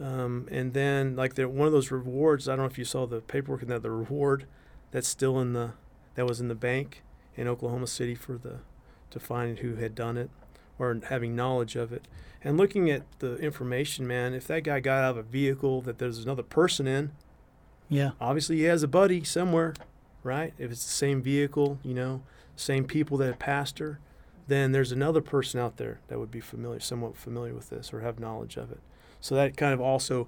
Um, 0.00 0.48
and 0.50 0.72
then 0.74 1.14
like 1.14 1.34
there, 1.34 1.48
one 1.48 1.68
of 1.68 1.72
those 1.72 1.92
rewards. 1.92 2.48
I 2.48 2.52
don't 2.56 2.64
know 2.64 2.70
if 2.70 2.76
you 2.78 2.84
saw 2.84 3.06
the 3.06 3.20
paperwork 3.20 3.62
in 3.62 3.68
that 3.68 3.82
the 3.82 3.92
reward 3.92 4.46
that's 4.90 5.06
still 5.08 5.38
in 5.38 5.52
the 5.52 5.74
that 6.16 6.26
was 6.26 6.40
in 6.40 6.48
the 6.48 6.54
bank 6.56 7.04
in 7.36 7.46
Oklahoma 7.46 7.86
City 7.86 8.16
for 8.16 8.36
the 8.36 8.58
to 9.10 9.20
find 9.20 9.58
who 9.60 9.76
had 9.76 9.94
done 9.94 10.16
it 10.16 10.30
or 10.78 10.98
having 11.08 11.36
knowledge 11.36 11.76
of 11.76 11.92
it. 11.92 12.06
And 12.42 12.56
looking 12.56 12.90
at 12.90 13.02
the 13.18 13.36
information, 13.36 14.06
man, 14.06 14.32
if 14.34 14.46
that 14.46 14.64
guy 14.64 14.80
got 14.80 15.04
out 15.04 15.10
of 15.12 15.16
a 15.18 15.22
vehicle 15.22 15.82
that 15.82 15.98
there's 15.98 16.18
another 16.20 16.42
person 16.42 16.86
in, 16.86 17.12
Yeah. 17.88 18.12
obviously 18.20 18.56
he 18.56 18.62
has 18.64 18.82
a 18.82 18.88
buddy 18.88 19.22
somewhere, 19.24 19.74
right? 20.22 20.54
If 20.58 20.70
it's 20.70 20.84
the 20.84 20.90
same 20.92 21.20
vehicle, 21.22 21.78
you 21.82 21.92
know, 21.94 22.22
same 22.56 22.84
people 22.84 23.16
that 23.18 23.38
passed 23.38 23.78
her, 23.78 23.98
then 24.46 24.72
there's 24.72 24.90
another 24.92 25.20
person 25.20 25.60
out 25.60 25.76
there 25.76 26.00
that 26.08 26.18
would 26.18 26.30
be 26.30 26.40
familiar, 26.40 26.80
somewhat 26.80 27.16
familiar 27.16 27.54
with 27.54 27.68
this 27.70 27.92
or 27.92 28.00
have 28.00 28.18
knowledge 28.18 28.56
of 28.56 28.70
it. 28.72 28.80
So 29.20 29.34
that 29.34 29.56
kind 29.56 29.74
of 29.74 29.80
also 29.80 30.26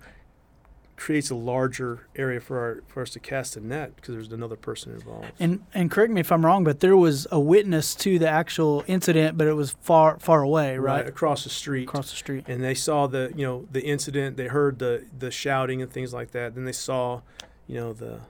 creates 0.97 1.31
a 1.31 1.35
larger 1.35 2.07
area 2.15 2.41
for 2.41 2.59
our 2.59 2.83
for 2.87 3.03
us 3.03 3.11
to 3.11 3.19
cast 3.21 3.57
a 3.57 3.61
net 3.61 3.97
because 3.97 4.15
there's 4.15 4.31
another 4.33 4.57
person 4.57 4.93
involved. 4.93 5.33
And 5.41 5.65
and 5.75 5.91
correct 5.91 6.13
me 6.13 6.21
if 6.21 6.31
I'm 6.31 6.45
wrong, 6.45 6.63
but 6.65 6.81
there 6.81 6.97
was 6.97 7.27
a 7.33 7.41
witness 7.41 7.95
to 7.97 8.19
the 8.19 8.29
actual 8.29 8.85
incident, 8.87 9.37
but 9.39 9.47
it 9.49 9.55
was 9.55 9.73
far 9.81 10.19
far 10.19 10.43
away, 10.43 10.77
right? 10.79 11.07
across 11.07 11.45
the 11.45 11.51
street. 11.51 11.85
Across 11.85 12.11
the 12.11 12.17
street. 12.17 12.45
and 12.47 12.63
they 12.63 12.75
saw 12.75 13.07
the 13.07 13.33
you 13.35 13.45
know 13.47 13.67
the 13.73 13.83
incident 13.85 14.37
they 14.37 14.47
heard 14.49 14.79
the 14.79 15.07
the 15.19 15.31
shouting 15.31 15.83
and 15.83 15.91
things 15.91 16.13
like 16.13 16.31
that 16.33 16.55
then 16.55 16.65
they 16.65 16.73
saw 16.73 17.21
you 17.67 17.77
know 17.77 17.93
the, 17.93 18.21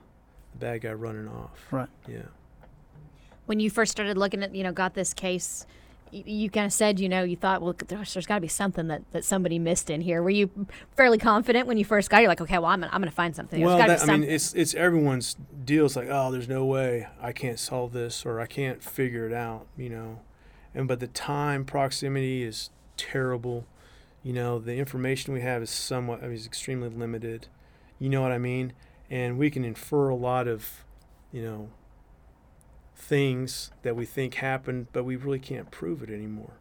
the 0.51 0.57
bad 0.59 0.81
guy 0.81 0.93
running 0.93 1.27
off 1.27 1.67
Right. 1.71 1.89
yeah 2.07 2.21
When 3.45 3.59
you 3.59 3.69
first 3.69 3.91
started 3.91 4.17
looking 4.17 4.41
at, 4.41 4.55
you 4.55 4.63
know, 4.63 4.71
got 4.71 4.93
this 4.93 5.13
case, 5.13 5.65
you, 6.13 6.49
kind 6.49 6.65
of 6.65 6.73
said, 6.73 6.99
you 6.99 7.09
know, 7.09 7.23
you 7.23 7.35
thought, 7.35 7.61
well, 7.61 7.73
gosh, 7.73 8.13
there's 8.13 8.25
got 8.25 8.35
to 8.35 8.41
be 8.41 8.47
something 8.47 8.87
that, 8.87 9.01
that 9.11 9.25
somebody 9.25 9.59
missed 9.59 9.89
in 9.89 10.01
here. 10.01 10.21
Were 10.21 10.29
you 10.29 10.67
fairly 10.95 11.17
confident 11.17 11.67
when 11.67 11.77
you 11.77 11.85
first 11.85 12.09
got? 12.09 12.19
You're 12.19 12.29
like, 12.29 12.41
okay, 12.41 12.57
well, 12.57 12.67
I'm 12.67 12.79
gonna, 12.79 12.91
I'm 12.93 13.01
gonna 13.01 13.11
find 13.11 13.35
something. 13.35 13.61
Well 13.61 13.77
that, 13.77 14.05
be 14.05 14.11
i 14.11 14.17
mean 14.17 14.29
it's 14.29 14.53
it's 14.53 14.73
everyone's 14.73 15.35
deal 15.63 15.85
it's 15.85 15.95
like 15.95 16.07
oh 16.09 16.31
there's 16.31 16.47
no 16.47 16.65
way 16.65 17.07
i 17.21 17.31
can't 17.31 17.59
solve 17.59 17.93
this 17.93 18.25
or 18.25 18.39
i 18.39 18.45
can't 18.45 18.83
figure 18.83 19.25
it 19.25 19.33
out 19.33 19.67
you 19.77 19.89
know 19.89 20.19
and 20.73 20.87
but 20.87 20.99
the 20.99 21.07
time 21.07 21.65
proximity 21.65 22.43
is 22.43 22.69
terrible 22.97 23.65
you 24.21 24.33
know 24.33 24.59
the 24.59 24.75
information 24.75 25.33
we 25.33 25.41
have 25.41 25.61
is 25.61 25.69
somewhat 25.69 26.19
I 26.19 26.27
mean, 26.27 26.33
is 26.33 26.45
extremely 26.45 26.89
limited 26.89 27.47
you 27.99 28.09
know 28.09 28.21
what 28.21 28.31
i 28.31 28.37
mean 28.37 28.73
and 29.09 29.37
we 29.37 29.49
can 29.49 29.63
infer 29.63 30.09
a 30.09 30.15
lot 30.15 30.47
of 30.47 30.83
you 31.31 31.41
know 31.41 31.69
things 32.95 33.71
that 33.81 33.95
we 33.95 34.05
think 34.05 34.35
happened 34.35 34.87
but 34.93 35.03
we 35.03 35.15
really 35.15 35.39
can't 35.39 35.71
prove 35.71 36.03
it 36.03 36.09
anymore. 36.09 36.53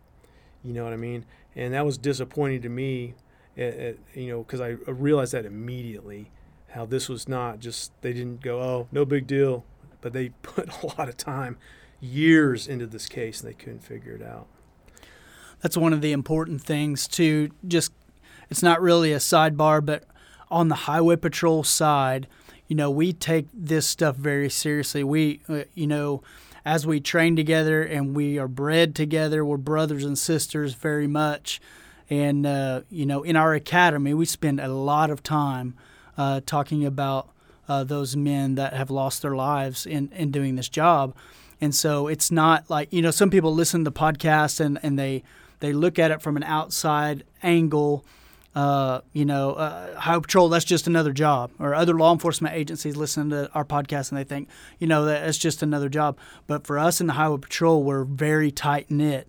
You 0.63 0.73
know 0.73 0.85
what 0.85 0.93
i 0.93 0.97
mean? 0.97 1.25
And 1.55 1.75
that 1.75 1.85
was 1.85 1.99
disappointing 1.99 2.63
to 2.63 2.69
me 2.69 3.15
at, 3.57 3.75
at, 3.75 3.97
you 4.15 4.29
know 4.29 4.43
because 4.43 4.61
I 4.61 4.77
realized 4.87 5.33
that 5.33 5.45
immediately 5.45 6.31
how 6.71 6.87
this 6.87 7.09
was 7.09 7.29
not 7.29 7.59
just 7.59 7.93
they 8.01 8.13
didn't 8.13 8.41
go 8.43 8.61
oh 8.61 8.89
no 8.91 9.05
big 9.05 9.27
deal 9.27 9.65
but 10.01 10.13
they 10.13 10.29
put 10.43 10.69
a 10.83 10.87
lot 10.99 11.09
of 11.09 11.17
time 11.17 11.59
years 12.01 12.67
into 12.67 12.87
this 12.87 13.07
case 13.07 13.41
and 13.41 13.51
they 13.51 13.55
couldn't 13.55 13.85
figure 13.85 14.13
it 14.13 14.23
out. 14.23 14.47
That's 15.61 15.77
one 15.77 15.93
of 15.93 16.01
the 16.01 16.13
important 16.13 16.61
things 16.61 17.07
to 17.09 17.51
just 17.67 17.93
it's 18.51 18.63
not 18.63 18.83
really 18.83 19.13
a 19.13 19.19
sidebar, 19.19 19.85
but 19.85 20.05
on 20.51 20.69
the 20.69 20.75
highway 20.75 21.17
patrol 21.17 21.65
side, 21.65 22.27
you 22.73 22.77
know, 22.77 22.91
we 22.91 23.13
take 23.13 23.49
this 23.53 23.87
stuff 23.87 24.17
very 24.17 24.49
seriously. 24.49 25.05
We 25.05 25.43
uh, 25.47 25.65
you 25.75 25.87
know, 25.87 26.23
as 26.65 26.87
we 26.87 27.01
train 27.01 27.37
together 27.37 27.83
and 27.83 28.17
we 28.17 28.39
are 28.39 28.49
bred 28.49 28.95
together, 28.95 29.45
we're 29.45 29.59
brothers 29.59 30.07
and 30.07 30.19
sisters 30.19 30.73
very 30.73 31.07
much. 31.07 31.61
And 32.09 32.47
uh, 32.47 32.81
you 32.89 33.05
know, 33.05 33.25
in 33.25 33.37
our 33.37 33.53
academy, 33.53 34.15
we 34.15 34.25
spend 34.25 34.59
a 34.59 34.69
lot 34.69 35.11
of 35.11 35.23
time 35.23 35.75
uh, 36.17 36.41
talking 36.47 36.87
about 36.87 37.29
uh, 37.69 37.85
those 37.85 38.17
men 38.17 38.55
that 38.55 38.73
have 38.73 38.91
lost 38.91 39.21
their 39.21 39.37
lives 39.37 39.85
in, 39.85 40.11
in 40.17 40.31
doing 40.31 40.55
this 40.57 40.71
job. 40.71 41.15
And 41.61 41.75
so 41.75 42.09
it's 42.09 42.31
not 42.31 42.71
like, 42.71 42.91
you 42.91 43.03
know, 43.03 43.11
some 43.11 43.29
people 43.29 43.53
listen 43.55 43.85
to 43.85 43.91
podcasts 43.91 44.61
and, 44.61 44.79
and 44.83 44.99
they, 44.99 45.25
they 45.61 45.75
look 45.75 45.99
at 45.99 46.11
it 46.11 46.23
from 46.23 46.39
an 46.39 46.43
outside 46.43 47.25
angle. 47.43 48.07
Uh, 48.55 49.01
you 49.15 49.25
know, 49.25 49.53
uh, 49.53 49.99
Highway 49.99 50.21
Patrol, 50.23 50.49
that's 50.51 50.65
just 50.67 50.87
another 50.87 51.13
job. 51.13 51.51
Or 51.59 51.75
other 51.75 51.95
law 51.95 52.13
enforcement 52.13 52.55
agencies 52.55 52.97
listen 52.97 53.31
to 53.31 53.51
our 53.55 53.65
podcast 53.65 54.11
and 54.11 54.19
they 54.19 54.25
think, 54.25 54.49
you 54.79 54.87
know, 54.87 55.07
that 55.07 55.27
it's 55.27 55.39
just 55.39 55.63
another 55.63 55.89
job. 55.89 56.19
But 56.47 56.67
for 56.67 56.79
us 56.79 57.01
in 57.01 57.07
the 57.07 57.15
Highway 57.15 57.39
Patrol, 57.39 57.83
we're 57.83 58.05
very 58.05 58.51
tight 58.51 58.91
knit. 58.91 59.27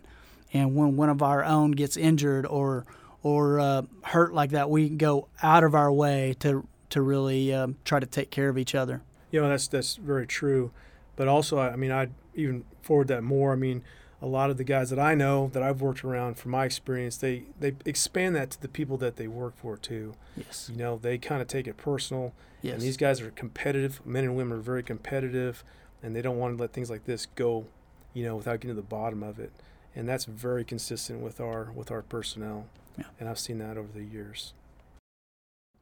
And 0.52 0.76
when 0.76 0.98
one 0.98 1.10
of 1.10 1.22
our 1.24 1.44
own 1.44 1.72
gets 1.72 1.96
injured 1.98 2.46
or 2.46 2.86
or 3.22 3.60
uh, 3.62 3.84
hurt 4.04 4.34
like 4.34 4.50
that, 4.52 4.70
we 4.70 4.90
go 4.90 5.30
out 5.42 5.64
of 5.64 5.74
our 5.74 5.92
way 5.92 6.36
to 6.40 6.68
to 6.90 7.02
really 7.02 7.54
um, 7.54 7.78
try 7.86 8.00
to 8.00 8.06
take 8.06 8.30
care 8.30 8.50
of 8.50 8.58
each 8.58 8.76
other. 8.76 9.02
you 9.32 9.42
know 9.42 9.50
that's 9.50 9.68
that's 9.68 9.96
very 9.96 10.28
true 10.28 10.70
but 11.16 11.28
also 11.28 11.58
i 11.58 11.70
I 11.72 11.76
mean 11.76 11.90
i'd 11.92 12.12
even 12.36 12.66
forward 12.84 13.08
that 13.08 13.24
more 13.24 13.52
i 13.52 13.56
mean 13.56 13.82
a 14.24 14.28
lot 14.28 14.50
of 14.50 14.58
the 14.58 14.64
guys 14.64 14.90
that 14.90 14.98
i 14.98 15.14
know 15.14 15.50
that 15.54 15.62
i've 15.62 15.82
worked 15.82 16.04
around 16.04 16.38
from 16.38 16.50
my 16.52 16.66
experience 16.66 17.18
they 17.18 17.44
they 17.60 17.74
expand 17.86 18.36
that 18.36 18.50
to 18.50 18.62
the 18.62 18.68
people 18.68 18.98
that 18.98 19.18
they 19.18 19.28
work 19.28 19.54
for 19.58 19.78
too 19.78 20.16
Yes. 20.36 20.70
you 20.72 20.78
know 20.78 20.98
they 20.98 21.18
kind 21.18 21.42
of 21.42 21.48
take 21.48 21.68
it 21.68 21.78
personal 21.78 22.34
Yes. 22.64 22.76
And 22.76 22.82
these 22.82 22.96
guys 22.98 23.20
are 23.20 23.30
competitive. 23.32 24.00
Men 24.06 24.24
and 24.24 24.38
women 24.38 24.58
are 24.58 24.62
very 24.62 24.84
competitive, 24.84 25.66
and 26.02 26.16
they 26.16 26.22
don't 26.22 26.38
want 26.40 26.56
to 26.56 26.62
let 26.62 26.72
things 26.72 26.90
like 26.90 27.04
this 27.06 27.28
go 27.36 27.66
you 28.14 28.24
know, 28.24 28.36
without 28.36 28.60
getting 28.62 28.70
to 28.70 28.76
the 28.76 28.82
bottom 28.88 29.22
of 29.24 29.40
it. 29.40 29.52
And 29.96 30.08
that's 30.08 30.26
very 30.26 30.64
consistent 30.64 31.20
with 31.20 31.42
our 31.42 31.72
with 31.76 31.92
our 31.92 32.02
personnel. 32.02 32.66
Yeah. 32.98 33.06
And 33.20 33.28
I've 33.28 33.40
seen 33.40 33.58
that 33.60 33.78
over 33.78 33.90
the 33.94 34.04
years. 34.04 34.54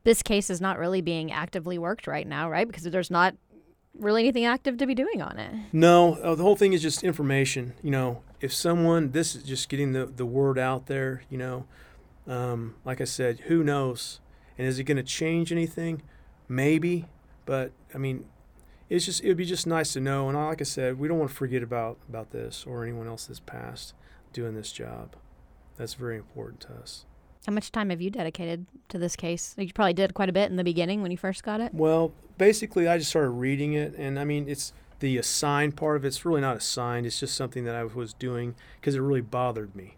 This 0.03 0.23
case 0.23 0.49
is 0.49 0.59
not 0.59 0.79
really 0.79 1.01
being 1.01 1.31
actively 1.31 1.77
worked 1.77 2.07
right 2.07 2.25
now, 2.27 2.49
right? 2.49 2.65
Because 2.67 2.83
there's 2.85 3.11
not 3.11 3.35
really 3.99 4.23
anything 4.23 4.45
active 4.45 4.77
to 4.77 4.87
be 4.87 4.95
doing 4.95 5.21
on 5.21 5.37
it. 5.37 5.53
No, 5.71 6.15
uh, 6.15 6.33
the 6.35 6.43
whole 6.43 6.55
thing 6.55 6.73
is 6.73 6.81
just 6.81 7.03
information. 7.03 7.73
You 7.83 7.91
know, 7.91 8.21
if 8.41 8.51
someone, 8.53 9.11
this 9.11 9.35
is 9.35 9.43
just 9.43 9.69
getting 9.69 9.93
the, 9.93 10.05
the 10.07 10.25
word 10.25 10.57
out 10.57 10.87
there, 10.87 11.23
you 11.29 11.37
know, 11.37 11.65
um, 12.27 12.75
like 12.83 12.99
I 12.99 13.05
said, 13.05 13.41
who 13.41 13.63
knows? 13.63 14.19
And 14.57 14.67
is 14.67 14.79
it 14.79 14.83
going 14.83 14.97
to 14.97 15.03
change 15.03 15.51
anything? 15.51 16.01
Maybe. 16.49 17.05
But, 17.45 17.71
I 17.93 17.97
mean, 17.97 18.25
it's 18.89 19.05
just, 19.05 19.23
it 19.23 19.27
would 19.27 19.37
be 19.37 19.45
just 19.45 19.67
nice 19.67 19.93
to 19.93 19.99
know. 19.99 20.27
And 20.27 20.37
like 20.37 20.59
I 20.59 20.65
said, 20.65 20.99
we 20.99 21.07
don't 21.07 21.19
want 21.19 21.29
to 21.29 21.37
forget 21.37 21.63
about, 21.63 21.97
about 22.09 22.31
this 22.31 22.65
or 22.67 22.83
anyone 22.83 23.07
else 23.07 23.25
that's 23.25 23.39
passed 23.39 23.93
doing 24.33 24.55
this 24.55 24.71
job. 24.71 25.15
That's 25.77 25.93
very 25.93 26.17
important 26.17 26.61
to 26.61 26.73
us. 26.73 27.05
How 27.45 27.53
much 27.53 27.71
time 27.71 27.89
have 27.89 28.01
you 28.01 28.11
dedicated 28.11 28.67
to 28.89 28.99
this 28.99 29.15
case? 29.15 29.55
You 29.57 29.71
probably 29.73 29.93
did 29.93 30.13
quite 30.13 30.29
a 30.29 30.33
bit 30.33 30.51
in 30.51 30.57
the 30.57 30.63
beginning 30.63 31.01
when 31.01 31.09
you 31.09 31.17
first 31.17 31.43
got 31.43 31.59
it. 31.59 31.73
Well, 31.73 32.13
basically, 32.37 32.87
I 32.87 32.99
just 32.99 33.09
started 33.09 33.31
reading 33.31 33.73
it, 33.73 33.95
and 33.97 34.19
I 34.19 34.25
mean, 34.25 34.47
it's 34.47 34.73
the 35.01 35.17
assigned 35.17 35.75
part 35.75 35.97
of 35.97 36.05
it's 36.05 36.25
really 36.25 36.41
not 36.41 36.55
assigned. 36.55 37.05
It's 37.05 37.19
just 37.19 37.35
something 37.35 37.65
that 37.65 37.75
I 37.75 37.83
was 37.83 38.13
doing 38.13 38.55
because 38.79 38.95
it 38.95 39.01
really 39.01 39.21
bothered 39.21 39.75
me. 39.75 39.97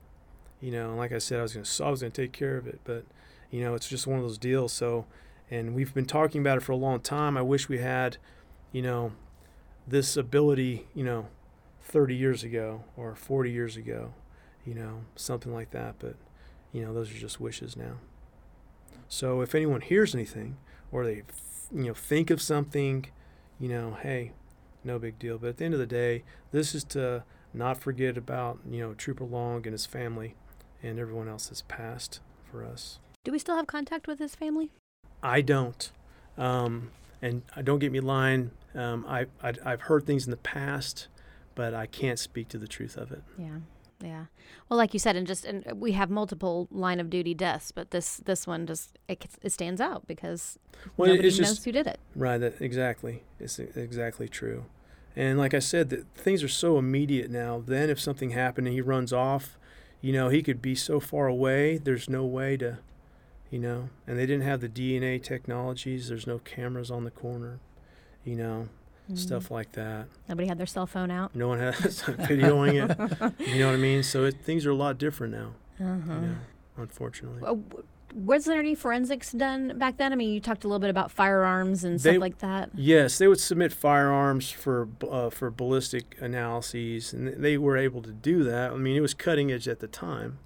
You 0.60 0.72
know, 0.72 0.90
and 0.90 0.98
like 0.98 1.12
I 1.12 1.18
said, 1.18 1.40
I 1.40 1.44
was 1.44 1.54
gonna 1.54 1.88
I 1.88 1.92
was 1.92 2.02
gonna 2.02 2.10
take 2.10 2.32
care 2.32 2.58
of 2.58 2.66
it, 2.66 2.80
but 2.86 3.06
you 3.52 3.62
know, 3.62 3.76
it's 3.76 3.88
just 3.88 4.08
one 4.08 4.18
of 4.18 4.24
those 4.24 4.38
deals. 4.38 4.74
So, 4.74 5.06
and 5.52 5.76
we've 5.76 5.94
been 5.94 6.06
talking 6.06 6.42
about 6.42 6.58
it 6.58 6.62
for 6.62 6.72
a 6.72 6.78
long 6.78 7.02
time. 7.02 7.38
I 7.38 7.42
wish 7.42 7.70
we 7.70 7.80
had, 7.80 8.18
you 8.72 8.82
know, 8.82 9.12
this 9.86 10.18
ability, 10.18 10.88
you 10.96 11.04
know, 11.04 11.28
30 11.82 12.16
years 12.16 12.44
ago 12.44 12.86
or 12.96 13.14
40 13.14 13.52
years 13.52 13.76
ago, 13.76 14.14
you 14.66 14.74
know, 14.74 15.02
something 15.16 15.54
like 15.54 15.72
that. 15.72 15.96
But 16.00 16.16
you 16.72 16.82
know, 16.84 16.94
those 16.94 17.12
are 17.12 17.18
just 17.18 17.42
wishes 17.42 17.76
now. 17.76 17.98
So 19.10 19.42
if 19.42 19.54
anyone 19.54 19.82
hears 19.82 20.16
anything 20.16 20.58
or 20.92 21.06
they, 21.06 21.24
you 21.72 21.88
know, 21.88 21.94
think 21.94 22.30
of 22.32 22.42
something, 22.42 23.06
you 23.60 23.70
know, 23.70 23.98
hey, 24.02 24.32
no 24.86 25.00
big 25.00 25.20
deal. 25.20 25.38
But 25.38 25.50
at 25.50 25.58
the 25.58 25.66
end 25.66 25.74
of 25.74 25.80
the 25.80 25.86
day, 25.86 26.24
this 26.52 26.74
is 26.76 26.84
to 26.86 27.24
not 27.54 27.78
forget 27.80 28.18
about, 28.18 28.60
you 28.70 28.80
know, 28.80 28.94
Trooper 28.94 29.26
Long 29.26 29.66
and 29.66 29.74
his 29.74 29.86
family 29.86 30.36
and 30.82 31.00
everyone 31.00 31.28
else 31.28 31.48
that's 31.48 31.64
passed 31.64 32.20
for 32.50 32.66
us. 32.66 33.00
Do 33.24 33.32
we 33.32 33.40
still 33.40 33.56
have 33.56 33.68
contact 33.68 34.08
with 34.08 34.20
his 34.20 34.36
family? 34.36 34.72
I 35.22 35.42
don't. 35.42 35.92
Um, 36.38 36.92
and 37.22 37.44
I 37.56 37.62
don't 37.62 37.80
get 37.80 37.92
me 37.92 38.00
lying. 38.02 38.52
Um, 38.76 39.06
I, 39.08 39.28
I, 39.42 39.54
I've 39.64 39.82
heard 39.84 40.06
things 40.06 40.26
in 40.26 40.32
the 40.32 40.38
past, 40.38 41.08
but 41.56 41.74
I 41.74 41.86
can't 41.86 42.20
speak 42.20 42.50
to 42.50 42.58
the 42.58 42.68
truth 42.68 42.98
of 42.98 43.12
it. 43.12 43.24
Yeah. 43.38 43.60
Yeah. 44.04 44.26
Well, 44.68 44.78
like 44.78 44.94
you 44.94 45.00
said, 45.00 45.16
and 45.16 45.26
just 45.26 45.46
and 45.46 45.64
we 45.80 45.94
have 45.94 46.10
multiple 46.10 46.68
line 46.72 47.00
of 47.00 47.10
duty 47.10 47.34
deaths, 47.34 47.72
but 47.72 47.92
this 47.92 48.18
this 48.18 48.46
one 48.46 48.68
just 48.68 49.00
it, 49.08 49.26
it 49.42 49.52
stands 49.52 49.80
out 49.80 50.06
because 50.08 50.60
Well, 50.98 51.10
nobody 51.10 51.30
knows 51.30 51.38
just 51.38 51.66
who 51.66 51.72
did 51.72 51.88
it. 51.88 52.00
Right, 52.16 52.38
that 52.38 52.60
exactly. 52.62 53.24
It's 53.40 53.60
exactly 53.60 54.28
true. 54.28 54.66
And 55.16 55.38
like 55.38 55.54
I 55.54 55.60
said, 55.60 55.90
that 55.90 56.14
things 56.16 56.44
are 56.44 56.50
so 56.50 56.78
immediate 56.78 57.32
now. 57.32 57.64
Then 57.66 57.90
if 57.90 58.00
something 58.00 58.32
happened 58.32 58.68
and 58.68 58.74
he 58.74 58.82
runs 58.82 59.14
off, 59.14 59.58
you 60.02 60.12
know, 60.12 60.30
he 60.30 60.44
could 60.44 60.62
be 60.62 60.76
so 60.76 61.00
far 61.00 61.28
away, 61.28 61.78
there's 61.78 62.10
no 62.10 62.26
way 62.26 62.58
to 62.58 62.80
you 63.50 63.60
know, 63.60 63.90
and 64.08 64.18
they 64.18 64.26
didn't 64.26 64.44
have 64.44 64.62
the 64.62 64.68
DNA 64.68 65.22
technologies, 65.22 66.10
there's 66.10 66.26
no 66.26 66.40
cameras 66.40 66.90
on 66.90 67.04
the 67.04 67.12
corner, 67.12 67.60
you 68.26 68.36
know, 68.36 68.68
Mm. 69.12 69.18
stuff 69.18 69.52
like 69.52 69.74
that. 69.74 70.08
Nobody 70.30 70.48
had 70.48 70.58
their 70.58 70.66
cell 70.66 70.88
phone 70.88 71.12
out. 71.12 71.36
No 71.36 71.50
one 71.50 71.60
has 71.60 71.76
videoing 72.30 72.76
it. 72.90 73.48
You 73.48 73.60
know 73.60 73.68
what 73.68 73.74
I 73.74 73.78
mean? 73.78 74.02
So 74.04 74.24
it, 74.26 74.36
things 74.44 74.66
are 74.66 74.72
a 74.72 74.76
lot 74.76 74.98
different 74.98 75.34
now, 75.34 75.54
Uh-huh. 75.80 76.14
you 76.14 76.22
know, 76.22 76.36
unfortunately. 76.78 77.42
Uh, 77.42 77.56
w- 77.56 77.84
Was 78.16 78.46
there 78.46 78.60
any 78.60 78.76
forensics 78.76 79.32
done 79.34 79.78
back 79.78 79.98
then? 79.98 80.14
I 80.14 80.16
mean, 80.16 80.32
you 80.34 80.40
talked 80.40 80.64
a 80.64 80.68
little 80.68 80.80
bit 80.80 80.90
about 80.90 81.12
firearms 81.12 81.84
and 81.84 82.00
They- 82.00 82.12
stuff 82.12 82.22
like 82.22 82.38
that. 82.40 82.70
Yes, 82.76 83.18
they 83.18 83.28
would 83.28 83.40
submit 83.42 83.74
firearms 83.74 84.50
for 84.52 84.88
uh, 85.10 85.30
for 85.32 85.50
ballistic 85.52 86.16
analyses, 86.22 87.12
and 87.12 87.28
they 87.44 87.58
were 87.58 87.76
able 87.76 88.02
to 88.04 88.12
do 88.12 88.44
that. 88.46 88.72
I 88.72 88.78
mean, 88.78 88.96
it 88.96 89.02
was 89.02 89.14
cutting 89.14 89.52
edge 89.52 89.68
at 89.68 89.80
the 89.80 89.88
time, 89.88 90.38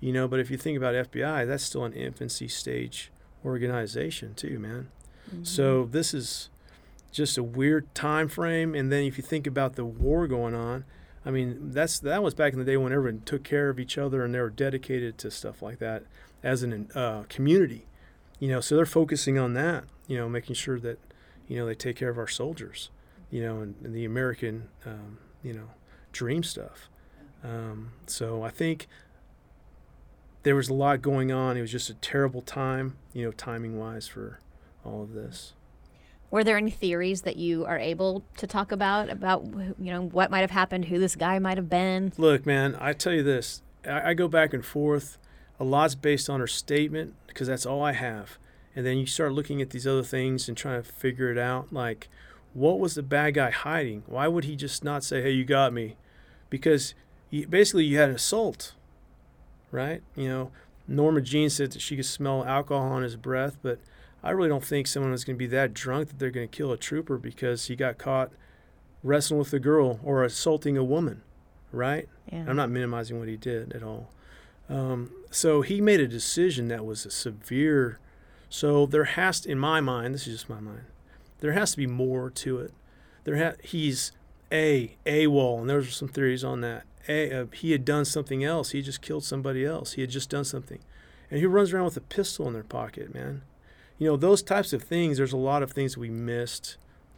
you 0.00 0.12
know. 0.12 0.26
But 0.26 0.40
if 0.40 0.50
you 0.50 0.56
think 0.56 0.76
about 0.78 0.94
FBI, 1.12 1.46
that's 1.46 1.62
still 1.64 1.84
an 1.84 1.92
infancy 1.92 2.48
stage 2.48 3.12
organization 3.44 4.34
too, 4.34 4.58
man. 4.58 4.88
Mm-hmm. 5.30 5.44
So 5.44 5.84
this 5.84 6.12
is 6.14 6.48
just 7.10 7.38
a 7.38 7.42
weird 7.42 7.92
time 7.94 8.28
frame. 8.28 8.74
And 8.74 8.92
then 8.92 9.04
if 9.04 9.16
you 9.16 9.22
think 9.22 9.46
about 9.46 9.74
the 9.74 9.84
war 9.84 10.26
going 10.26 10.54
on, 10.54 10.84
I 11.24 11.30
mean, 11.30 11.72
that's 11.72 11.98
that 12.00 12.22
was 12.22 12.34
back 12.34 12.52
in 12.52 12.58
the 12.58 12.64
day 12.64 12.76
when 12.76 12.92
everyone 12.92 13.22
took 13.24 13.42
care 13.42 13.68
of 13.68 13.80
each 13.80 13.98
other 13.98 14.24
and 14.24 14.32
they 14.32 14.40
were 14.40 14.50
dedicated 14.50 15.18
to 15.18 15.30
stuff 15.30 15.60
like 15.60 15.78
that 15.80 16.04
as 16.42 16.62
an 16.62 16.88
uh, 16.94 17.24
community, 17.28 17.86
you 18.38 18.48
know. 18.48 18.60
So 18.60 18.76
they're 18.76 18.86
focusing 18.86 19.36
on 19.36 19.54
that, 19.54 19.84
you 20.06 20.16
know, 20.16 20.28
making 20.28 20.54
sure 20.54 20.78
that 20.78 21.00
you 21.48 21.56
know 21.56 21.66
they 21.66 21.74
take 21.74 21.96
care 21.96 22.10
of 22.10 22.18
our 22.18 22.28
soldiers, 22.28 22.90
you 23.30 23.42
know, 23.42 23.60
and, 23.60 23.74
and 23.82 23.92
the 23.92 24.04
American, 24.04 24.68
um, 24.84 25.18
you 25.42 25.52
know, 25.52 25.70
dream 26.12 26.44
stuff. 26.44 26.88
Um, 27.42 27.92
so 28.06 28.44
I 28.44 28.50
think 28.50 28.86
there 30.44 30.54
was 30.54 30.68
a 30.68 30.74
lot 30.74 31.02
going 31.02 31.32
on. 31.32 31.56
It 31.56 31.60
was 31.60 31.72
just 31.72 31.90
a 31.90 31.94
terrible 31.94 32.40
time, 32.40 32.96
you 33.12 33.24
know, 33.24 33.32
timing 33.32 33.80
wise 33.80 34.06
for 34.06 34.38
all 34.84 35.02
of 35.02 35.12
this. 35.12 35.54
Were 36.30 36.44
there 36.44 36.56
any 36.56 36.70
theories 36.70 37.22
that 37.22 37.36
you 37.36 37.64
are 37.64 37.78
able 37.78 38.24
to 38.36 38.46
talk 38.46 38.72
about 38.72 39.08
about 39.08 39.44
you 39.44 39.92
know 39.92 40.02
what 40.02 40.30
might 40.30 40.40
have 40.40 40.50
happened, 40.50 40.86
who 40.86 40.98
this 40.98 41.16
guy 41.16 41.38
might 41.38 41.56
have 41.56 41.68
been? 41.68 42.12
Look, 42.18 42.44
man, 42.44 42.76
I 42.80 42.92
tell 42.92 43.12
you 43.12 43.22
this. 43.22 43.62
I, 43.86 44.10
I 44.10 44.14
go 44.14 44.28
back 44.28 44.52
and 44.52 44.64
forth. 44.64 45.18
A 45.58 45.64
lot's 45.64 45.94
based 45.94 46.28
on 46.28 46.40
her 46.40 46.46
statement 46.46 47.14
because 47.26 47.48
that's 47.48 47.64
all 47.64 47.82
I 47.82 47.92
have. 47.92 48.38
And 48.74 48.84
then 48.84 48.98
you 48.98 49.06
start 49.06 49.32
looking 49.32 49.62
at 49.62 49.70
these 49.70 49.86
other 49.86 50.02
things 50.02 50.48
and 50.48 50.56
trying 50.56 50.82
to 50.82 50.92
figure 50.92 51.30
it 51.30 51.38
out. 51.38 51.72
Like, 51.72 52.08
what 52.52 52.78
was 52.78 52.94
the 52.94 53.02
bad 53.02 53.34
guy 53.34 53.50
hiding? 53.50 54.02
Why 54.06 54.28
would 54.28 54.44
he 54.44 54.56
just 54.56 54.84
not 54.84 55.02
say, 55.02 55.22
"Hey, 55.22 55.30
you 55.30 55.44
got 55.44 55.72
me"? 55.72 55.96
Because 56.50 56.94
basically, 57.48 57.84
you 57.84 57.98
had 57.98 58.10
an 58.10 58.16
assault, 58.16 58.74
right? 59.70 60.02
You 60.14 60.28
know, 60.28 60.50
Norma 60.88 61.20
Jean 61.20 61.50
said 61.50 61.72
that 61.72 61.82
she 61.82 61.96
could 61.96 62.04
smell 62.04 62.44
alcohol 62.44 62.92
on 62.92 63.02
his 63.02 63.16
breath, 63.16 63.56
but 63.62 63.78
I 64.26 64.30
really 64.30 64.48
don't 64.48 64.64
think 64.64 64.86
someone 64.86 65.12
is 65.12 65.24
going 65.24 65.36
to 65.36 65.38
be 65.38 65.46
that 65.46 65.72
drunk 65.72 66.08
that 66.08 66.18
they're 66.18 66.30
going 66.30 66.48
to 66.48 66.56
kill 66.56 66.72
a 66.72 66.76
trooper 66.76 67.16
because 67.16 67.66
he 67.66 67.76
got 67.76 67.96
caught 67.96 68.32
wrestling 69.02 69.38
with 69.38 69.52
a 69.52 69.60
girl 69.60 70.00
or 70.02 70.24
assaulting 70.24 70.76
a 70.76 70.82
woman, 70.82 71.22
right? 71.70 72.08
Yeah. 72.30 72.44
I'm 72.48 72.56
not 72.56 72.68
minimizing 72.68 73.18
what 73.20 73.28
he 73.28 73.36
did 73.36 73.72
at 73.72 73.84
all. 73.84 74.10
Um, 74.68 75.12
so 75.30 75.62
he 75.62 75.80
made 75.80 76.00
a 76.00 76.08
decision 76.08 76.66
that 76.68 76.84
was 76.84 77.06
a 77.06 77.10
severe. 77.10 78.00
So 78.48 78.84
there 78.84 79.04
has, 79.04 79.40
to, 79.40 79.50
in 79.50 79.60
my 79.60 79.80
mind, 79.80 80.14
this 80.14 80.26
is 80.26 80.34
just 80.34 80.48
my 80.48 80.60
mind, 80.60 80.86
there 81.38 81.52
has 81.52 81.72
to 81.72 81.76
be 81.76 81.86
more 81.86 82.28
to 82.30 82.58
it. 82.58 82.72
There 83.22 83.36
ha- 83.36 83.56
he's 83.62 84.10
a 84.50 84.96
AWOL, 85.06 85.60
and 85.60 85.70
there's 85.70 85.94
some 85.94 86.08
theories 86.08 86.42
on 86.42 86.62
that. 86.62 86.84
A, 87.08 87.32
uh, 87.32 87.46
he 87.52 87.70
had 87.70 87.84
done 87.84 88.04
something 88.04 88.42
else. 88.42 88.70
He 88.70 88.82
just 88.82 89.02
killed 89.02 89.22
somebody 89.22 89.64
else. 89.64 89.92
He 89.92 90.00
had 90.00 90.10
just 90.10 90.30
done 90.30 90.44
something, 90.44 90.80
and 91.30 91.38
he 91.38 91.46
runs 91.46 91.72
around 91.72 91.84
with 91.84 91.96
a 91.96 92.00
pistol 92.00 92.48
in 92.48 92.54
their 92.54 92.64
pocket, 92.64 93.14
man. 93.14 93.42
You 93.98 94.08
know 94.08 94.16
those 94.16 94.42
types 94.42 94.72
of 94.72 94.82
things. 94.82 95.16
There's 95.16 95.32
a 95.32 95.38
lot 95.38 95.62
of 95.62 95.72
things 95.72 95.96
we 95.96 96.10
missed 96.10 96.76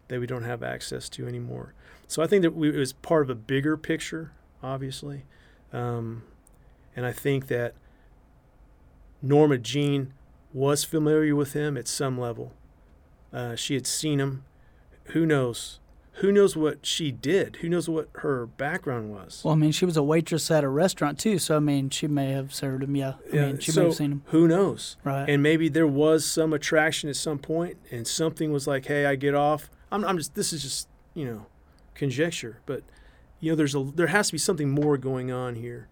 that 0.09 0.21
we 0.21 0.27
don't 0.27 0.45
have 0.45 0.63
access 0.63 1.09
to 1.11 1.27
anymore. 1.27 1.75
So 2.07 2.23
I 2.23 2.27
think 2.27 2.43
that 2.43 2.55
we, 2.55 2.71
it 2.71 2.77
was 2.77 2.93
part 2.93 3.23
of 3.23 3.31
a 3.31 3.35
bigger 3.35 3.77
picture, 3.77 4.33
obviously. 4.63 5.25
Um, 5.73 6.23
and 6.97 7.05
I 7.05 7.13
think 7.13 7.49
that 7.49 7.75
Norma 9.21 9.59
Jean 9.59 10.15
was 10.53 10.85
familiar 10.85 11.37
with 11.37 11.53
him 11.53 11.77
at 11.77 11.87
some 11.87 12.19
level. 12.19 12.55
Uh, 13.33 13.55
she 13.55 13.75
had 13.75 13.87
seen 13.87 14.21
him. 14.21 14.45
Who 15.09 15.27
knows? 15.27 15.81
Who 16.19 16.33
knows 16.33 16.57
what 16.57 16.85
she 16.85 17.13
did? 17.13 17.57
Who 17.57 17.69
knows 17.69 17.89
what 17.89 18.09
her 18.17 18.47
background 18.47 19.11
was? 19.11 19.43
Well, 19.45 19.55
I 19.55 19.57
mean, 19.57 19.71
she 19.71 19.85
was 19.85 19.97
a 19.97 20.03
waitress 20.03 20.51
at 20.51 20.65
a 20.65 20.69
restaurant 20.69 21.19
too, 21.19 21.39
so 21.39 21.57
I 21.57 21.61
mean, 21.61 21.91
she 21.91 22.09
may 22.09 22.33
have 22.33 22.53
served 22.53 22.83
him. 22.83 22.97
Yeah, 22.97 23.15
I 23.33 23.37
mean, 23.37 23.59
she 23.61 23.71
so 23.71 23.81
may 23.81 23.87
have 23.87 23.97
seen 23.97 24.13
him. 24.13 24.23
Who 24.27 24.49
knows? 24.49 24.97
Right. 25.05 25.29
And 25.29 25.43
maybe 25.43 25.69
there 25.69 25.87
was 25.87 26.25
some 26.25 26.53
attraction 26.53 27.09
at 27.09 27.15
some 27.17 27.39
point, 27.39 27.77
and 27.93 28.07
something 28.07 28.53
was 28.53 28.67
like, 28.67 28.87
"Hey, 28.87 29.07
I 29.07 29.15
get 29.15 29.35
off." 29.35 29.71
I'm, 29.93 30.05
I'm 30.05 30.19
just. 30.19 30.35
This 30.35 30.53
is 30.53 30.63
just, 30.63 30.89
you 31.15 31.25
know, 31.25 31.47
conjecture, 31.95 32.61
but 32.67 32.83
you 33.41 33.53
know, 33.53 33.57
there's 33.57 33.77
a 33.77 33.83
there 33.95 34.09
has 34.09 34.29
to 34.29 34.33
be 34.33 34.39
something 34.39 34.71
more 34.71 34.99
going 34.99 35.31
on 35.31 35.55
here, 35.55 35.89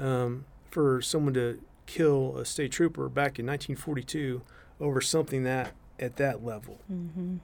um, 0.00 0.44
for 0.70 1.00
someone 1.00 1.34
to 1.34 1.60
kill 1.86 2.36
a 2.36 2.44
state 2.44 2.72
trooper 2.72 3.08
back 3.08 3.38
in 3.38 3.46
1942 3.46 4.42
over 4.80 5.00
something 5.00 5.44
that 5.44 5.72
at 5.98 6.16
that 6.16 6.44
level. 6.44 6.80
Mm-hmm. 6.92 7.36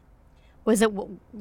Was 0.64 0.82
it? 0.82 0.90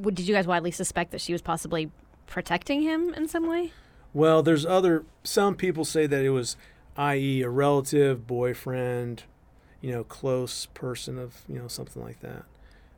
Did 0.02 0.28
you 0.28 0.36
guys 0.36 0.48
widely 0.48 0.72
suspect 0.72 1.12
that 1.12 1.22
she 1.22 1.32
was 1.32 1.42
possibly 1.42 1.92
protecting 2.28 2.82
him 2.82 3.14
in 3.14 3.28
some 3.28 3.48
way? 3.48 3.72
Well, 4.14 4.44
there's 4.44 4.66
other. 4.66 5.06
Some 5.24 5.56
people 5.56 5.86
say 5.86 6.08
that 6.08 6.24
it 6.24 6.30
was, 6.30 6.58
i.e., 6.98 7.42
a 7.42 7.50
relative, 7.50 8.28
boyfriend, 8.28 9.24
you 9.82 9.92
know, 9.92 10.04
close 10.04 10.66
person 10.68 11.18
of 11.18 11.44
you 11.48 11.60
know 11.60 11.68
something 11.68 12.04
like 12.04 12.20
that. 12.20 12.44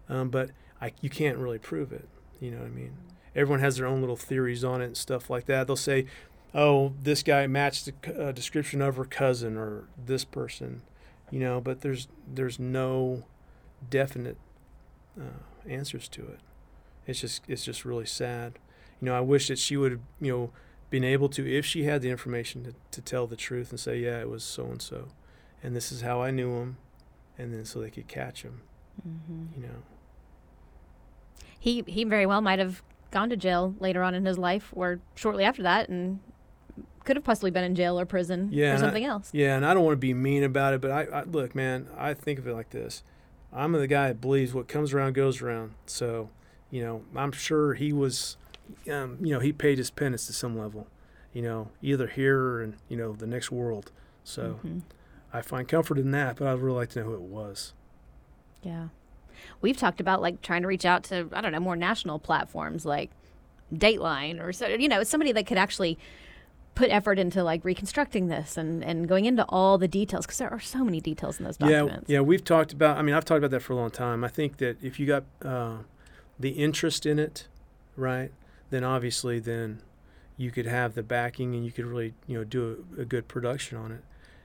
Um, 0.10 0.30
but 0.30 0.52
I, 0.82 0.94
you 1.02 1.10
can't 1.10 1.38
really 1.38 1.60
prove 1.60 1.92
it. 1.92 2.08
You 2.40 2.52
know 2.52 2.58
what 2.58 2.68
I 2.68 2.72
mean? 2.72 2.94
everyone 3.36 3.60
has 3.60 3.78
their 3.78 3.86
own 3.86 4.00
little 4.00 4.16
theories 4.16 4.64
on 4.64 4.82
it 4.82 4.86
and 4.86 4.98
stuff 4.98 5.30
like 5.30 5.46
that. 5.46 5.68
They'll 5.68 5.76
say, 5.76 6.06
"Oh, 6.54 6.94
this 7.02 7.22
guy 7.22 7.46
matched 7.48 7.86
the 7.86 8.28
uh, 8.28 8.32
description 8.32 8.82
of 8.82 8.96
her 8.96 9.06
cousin 9.06 9.58
or 9.58 9.88
this 10.04 10.24
person," 10.24 10.82
you 11.30 11.40
know, 11.40 11.60
but 11.60 11.82
there's 11.82 12.08
there's 12.26 12.60
no 12.60 13.24
definite 13.90 14.38
uh, 15.20 15.42
answers 15.68 16.08
to 16.10 16.22
it. 16.24 16.40
It's 17.08 17.20
just 17.22 17.44
it's 17.48 17.64
just 17.64 17.86
really 17.86 18.06
sad. 18.06 18.60
You 19.02 19.06
know, 19.08 19.16
I 19.16 19.22
wish 19.22 19.48
that 19.50 19.60
she 19.60 19.78
would 19.78 19.92
have 19.92 20.02
you 20.22 20.32
know 20.32 20.52
been 20.90 21.04
able 21.04 21.28
to, 21.30 21.46
if 21.52 21.66
she 21.66 21.84
had 21.84 22.02
the 22.02 22.10
information, 22.10 22.64
to, 22.64 22.74
to 22.92 23.02
tell 23.02 23.28
the 23.28 23.36
truth 23.36 23.72
and 23.72 23.80
say, 23.80 24.00
"Yeah, 24.00 24.20
it 24.22 24.30
was 24.30 24.44
so 24.44 24.66
and 24.66 24.82
so," 24.82 25.10
and 25.64 25.76
this 25.76 25.92
is 25.92 26.02
how 26.02 26.22
I 26.22 26.32
knew 26.32 26.56
him, 26.60 26.78
and 27.38 27.54
then 27.54 27.66
so 27.66 27.80
they 27.82 27.90
could 27.90 28.08
catch 28.08 28.44
him. 28.44 28.62
hmm 29.04 29.46
You 29.56 29.68
know. 29.68 29.84
He 31.60 31.84
he 31.88 32.04
very 32.04 32.26
well 32.26 32.42
might 32.42 32.60
have 32.60 32.82
gone 33.12 33.30
to 33.30 33.38
jail 33.38 33.76
later 33.80 34.04
on 34.04 34.14
in 34.14 34.26
his 34.26 34.38
life, 34.38 34.70
or 34.76 35.00
shortly 35.16 35.44
after 35.44 35.64
that, 35.64 35.90
and 35.90 36.20
could 37.04 37.16
have 37.16 37.24
possibly 37.24 37.52
been 37.52 37.64
in 37.64 37.76
jail 37.76 38.00
or 38.00 38.06
prison 38.06 38.50
Yeah, 38.52 38.66
or 38.72 38.76
and 38.76 38.78
I- 38.78 38.82
something 38.88 39.06
else. 39.06 39.30
Yeah, 39.34 39.56
and 39.56 39.66
I 39.66 39.74
don't 39.74 39.84
want 39.84 39.94
to 39.94 39.98
be 40.00 40.14
mean 40.14 40.44
about 40.44 40.74
it, 40.74 40.82
but 40.82 40.92
I, 40.92 41.04
I 41.04 41.24
look, 41.24 41.54
man. 41.56 41.88
I 41.98 42.14
think 42.14 42.40
of 42.40 42.48
it 42.48 42.54
like 42.54 42.70
this: 42.72 43.04
I'm 43.56 43.72
the 43.72 43.88
guy 43.88 44.10
that 44.10 44.22
believes 44.22 44.54
what 44.54 44.68
comes 44.68 44.94
around 44.94 45.14
goes 45.14 45.42
around. 45.42 45.74
So, 45.86 46.30
you 46.70 46.84
know, 46.84 47.04
I'm 47.16 47.32
sure 47.32 47.74
he 47.74 47.94
was, 47.94 48.38
um, 48.92 49.18
you 49.22 49.34
know, 49.34 49.40
he 49.40 49.54
paid 49.54 49.78
his 49.78 49.90
penance 49.90 50.28
to 50.28 50.34
some 50.34 50.58
level, 50.58 50.88
you 51.34 51.42
know, 51.42 51.70
either 51.82 52.08
here 52.08 52.40
or 52.40 52.64
in, 52.64 52.76
you 52.90 52.98
know, 52.98 53.14
the 53.14 53.28
next 53.28 53.52
world. 53.52 53.92
So, 54.24 54.60
Mhm. 54.64 54.82
I 55.32 55.42
find 55.42 55.68
comfort 55.68 55.98
in 55.98 56.12
that, 56.12 56.38
but 56.38 56.48
I'd 56.48 56.60
really 56.60 56.78
like 56.78 56.90
to 56.90 57.00
know 57.00 57.06
who 57.06 57.14
it 57.16 57.22
was. 57.22 57.74
Yeah. 58.62 58.88
We've 59.62 59.78
talked 59.78 60.00
about 60.00 60.22
like 60.22 60.42
trying 60.42 60.62
to 60.64 60.68
reach 60.68 60.86
out 60.86 61.04
to, 61.06 61.30
I 61.32 61.42
don't 61.42 61.52
know, 61.52 61.60
more 61.60 61.76
national 61.76 62.20
platforms 62.20 62.86
like 62.86 63.12
Dateline 63.74 64.42
or 64.44 64.54
so, 64.54 64.68
you 64.68 64.88
know, 64.88 65.04
somebody 65.04 65.32
that 65.34 65.46
could 65.46 65.58
actually 65.58 65.98
put 66.76 66.90
effort 66.90 67.18
into 67.18 67.42
like 67.44 67.64
reconstructing 67.66 68.28
this 68.28 68.58
and, 68.58 68.84
and 68.84 69.08
going 69.08 69.26
into 69.26 69.46
all 69.50 69.78
the 69.78 69.88
details 69.88 70.26
because 70.26 70.38
there 70.38 70.52
are 70.52 70.60
so 70.60 70.84
many 70.84 71.00
details 71.02 71.40
in 71.40 71.46
those 71.46 71.58
Yeah, 71.60 71.80
documents. 71.80 72.10
yeah, 72.10 72.20
we've 72.20 72.44
talked 72.44 72.74
about. 72.74 72.98
I 72.98 73.02
mean, 73.02 73.16
I've 73.16 73.26
talked 73.26 73.38
about 73.40 73.52
that 73.52 73.62
for 73.62 73.74
a 73.74 73.76
long 73.78 73.90
time. 73.92 74.24
I 74.24 74.28
think 74.28 74.58
that 74.58 74.78
if 74.84 75.00
you 75.00 75.08
got 75.08 75.24
uh, 75.42 75.78
the 76.40 76.50
interest 76.50 77.06
in 77.06 77.18
it, 77.18 77.48
right, 77.96 78.32
then 78.70 78.84
obviously 78.84 79.40
then 79.40 79.82
you 80.38 80.52
could 80.52 80.66
have 80.66 80.96
the 80.96 81.04
backing 81.04 81.56
and 81.56 81.64
you 81.66 81.72
could 81.72 81.86
really 81.86 82.14
you 82.28 82.38
know 82.38 82.44
do 82.44 82.86
a, 82.98 83.02
a 83.02 83.06
good 83.06 83.28
production 83.30 83.78
on 83.78 83.92
it. 83.94 84.04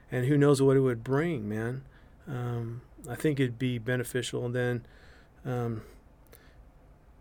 And 0.09 0.25
who 0.25 0.37
knows 0.37 0.61
what 0.61 0.75
it 0.77 0.81
would 0.81 1.03
bring, 1.03 1.47
man. 1.49 1.83
Um, 2.27 2.81
I 3.09 3.15
think 3.15 3.39
it'd 3.39 3.59
be 3.59 3.77
beneficial, 3.77 4.45
and 4.45 4.55
then 4.55 4.85
um, 5.45 5.81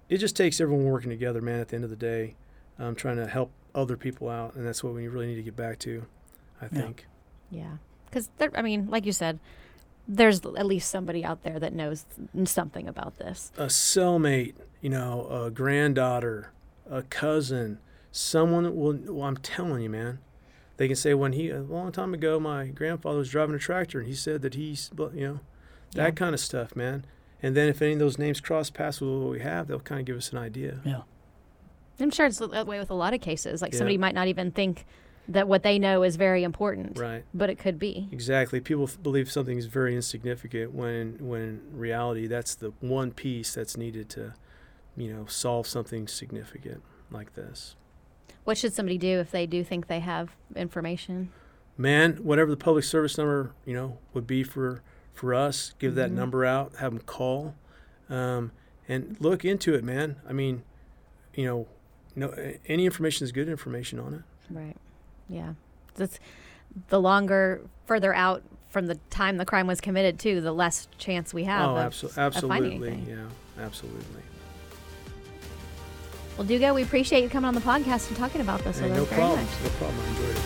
it 0.09 0.19
just 0.19 0.37
takes 0.37 0.61
everyone 0.61 0.85
working 0.87 1.11
together, 1.11 1.41
man. 1.41 1.61
At 1.61 1.69
the 1.69 1.75
end 1.77 1.85
of 1.85 1.91
the 1.91 1.97
day, 1.97 2.37
um, 2.79 2.95
trying 2.95 3.17
to 3.17 3.27
help 3.27 3.51
other 3.75 3.97
people 3.97 4.29
out, 4.29 4.55
and 4.55 4.67
that's 4.67 4.83
what 4.85 4.95
we 4.95 5.09
really 5.09 5.27
need 5.27 5.37
to 5.37 5.43
get 5.43 5.57
back 5.57 5.79
to. 5.81 6.05
I 6.63 6.69
think. 6.69 7.07
Yeah. 7.51 7.77
Because, 8.07 8.29
I 8.55 8.61
mean, 8.63 8.89
like 8.89 9.07
you 9.07 9.13
said, 9.13 9.39
there's 10.07 10.41
at 10.45 10.67
least 10.67 10.91
somebody 10.91 11.25
out 11.25 11.43
there 11.43 11.59
that 11.59 11.73
knows 11.73 12.05
something 12.45 12.89
about 12.89 13.19
this. 13.19 13.53
a 13.57 13.67
cellmate, 13.67 14.55
you 14.81 14.91
know, 14.91 15.27
a 15.31 15.51
granddaughter, 15.51 16.51
a 16.91 17.03
cousin, 17.03 17.79
someone 18.11 18.65
that 18.65 18.73
will. 18.75 18.99
Well, 19.15 19.27
I'm 19.29 19.37
telling 19.37 19.83
you, 19.83 19.91
man. 19.91 20.19
They 20.77 20.87
can 20.87 20.97
say 20.97 21.13
when 21.13 21.35
he 21.35 21.51
a 21.51 21.61
long 21.61 21.93
time 21.93 22.15
ago, 22.15 22.41
my 22.41 22.69
grandfather 22.69 23.19
was 23.19 23.29
driving 23.31 23.55
a 23.55 23.59
tractor 23.59 23.99
and 24.01 24.09
he 24.09 24.15
said 24.15 24.41
that 24.43 24.55
he's, 24.55 24.91
you 24.99 25.11
know, 25.15 25.41
that 25.95 26.05
Yeah. 26.05 26.11
kind 26.13 26.33
of 26.35 26.41
stuff, 26.41 26.75
man. 26.75 27.05
And 27.43 27.55
then 27.55 27.69
if 27.69 27.83
any 27.83 27.93
of 27.93 27.99
those 27.99 28.19
names 28.19 28.41
cross 28.41 28.71
paths 28.71 29.01
with 29.01 29.11
what 29.11 29.31
we 29.31 29.41
have, 29.41 29.67
they'll 29.69 29.81
kind 29.81 30.01
of 30.01 30.07
give 30.07 30.17
us 30.17 30.33
an 30.33 30.39
idea. 30.39 30.81
Yeah. 30.85 31.03
I'm 32.01 32.11
sure 32.11 32.27
it's 32.27 32.39
that 32.39 32.67
way 32.67 32.79
with 32.79 32.91
a 32.91 32.95
lot 32.95 33.15
of 33.15 33.21
cases. 33.21 33.63
Like 33.63 33.73
Yeah. 33.73 33.79
somebody 33.79 33.99
might 33.99 34.15
not 34.15 34.29
even 34.29 34.51
think 34.51 34.87
that 35.29 35.47
what 35.47 35.63
they 35.63 35.79
know 35.79 36.03
is 36.03 36.17
very 36.17 36.43
important, 36.43 36.99
Right. 36.99 37.25
but 37.33 37.51
it 37.51 37.57
could 37.59 37.79
be. 37.79 38.09
Exactly. 38.11 38.59
People 38.61 38.85
f- 38.85 39.01
believe 39.03 39.31
something 39.31 39.57
is 39.59 39.67
very 39.67 39.95
insignificant 39.95 40.73
when, 40.75 41.19
when 41.21 41.43
in 41.43 41.79
reality, 41.79 42.27
that's 42.27 42.55
the 42.55 42.73
one 42.81 43.13
piece 43.13 43.55
that's 43.55 43.77
needed 43.77 44.09
to, 44.11 44.35
you 44.97 45.13
know, 45.13 45.27
solve 45.27 45.67
something 45.69 46.09
significant 46.09 46.83
like 47.13 47.35
this. 47.35 47.77
What 48.45 48.57
should 48.59 48.73
somebody 48.73 48.99
do 48.99 49.21
if 49.21 49.31
they 49.31 49.47
do 49.47 49.63
think 49.63 49.87
they 49.87 50.01
have 50.01 50.31
information? 50.57 51.31
man, 51.77 52.13
whatever 52.17 52.51
the 52.51 52.59
public 52.59 52.85
service 52.85 53.17
number 53.17 53.53
you 53.65 53.73
know 53.73 53.97
would 54.13 54.27
be 54.27 54.43
for 54.43 54.83
for 55.15 55.33
us, 55.33 55.73
give 55.79 55.95
that 55.95 56.11
Mhm. 56.11 56.15
number 56.15 56.45
out, 56.45 56.75
have 56.77 56.93
them 56.93 57.01
call, 57.01 57.55
um, 58.11 58.53
and 58.89 59.17
look 59.19 59.45
into 59.47 59.73
it, 59.75 59.83
man. 59.83 60.17
I 60.29 60.33
mean, 60.35 60.63
you 61.35 61.47
know, 61.47 61.69
no, 62.17 62.35
any 62.67 62.87
information 62.87 63.25
is 63.25 63.33
good 63.33 63.49
information 63.49 63.99
on 63.99 64.15
it. 64.15 64.23
Right. 64.53 64.77
Yeah. 65.29 65.55
That's 65.95 66.19
the 66.89 67.01
longer, 67.01 67.61
further 67.87 68.15
out 68.15 68.43
from 68.69 68.87
the 68.87 68.95
time 69.11 69.37
the 69.37 69.45
crime 69.45 69.67
was 69.67 69.81
committed, 69.81 70.19
too, 70.19 70.41
the 70.41 70.53
less 70.53 70.87
chance 70.99 71.35
we 71.35 71.45
have. 71.45 71.69
oh, 71.71 71.77
of, 71.77 71.93
abso- 71.93 72.17
absolutely, 72.19 72.89
anything. 72.89 73.07
yeah, 73.09 73.65
absolutely. 73.65 74.23
Well, 76.37 76.47
Dugo, 76.47 76.73
we 76.75 76.83
appreciate 76.83 77.23
you 77.23 77.29
coming 77.29 77.49
on 77.49 77.55
the 77.55 77.61
podcast 77.61 78.09
and 78.09 78.17
talking 78.17 78.41
about 78.41 78.63
this 78.65 78.79
Hey, 78.79 78.89
with 78.89 78.97
no 78.97 79.03
us 79.03 79.09
very 79.09 79.21
problem, 79.21 79.45
much. 79.45 79.63
no 79.63 79.69
problem. 79.71 80.01
I 80.01 80.09
enjoyed 80.11 80.37
it. 80.37 80.43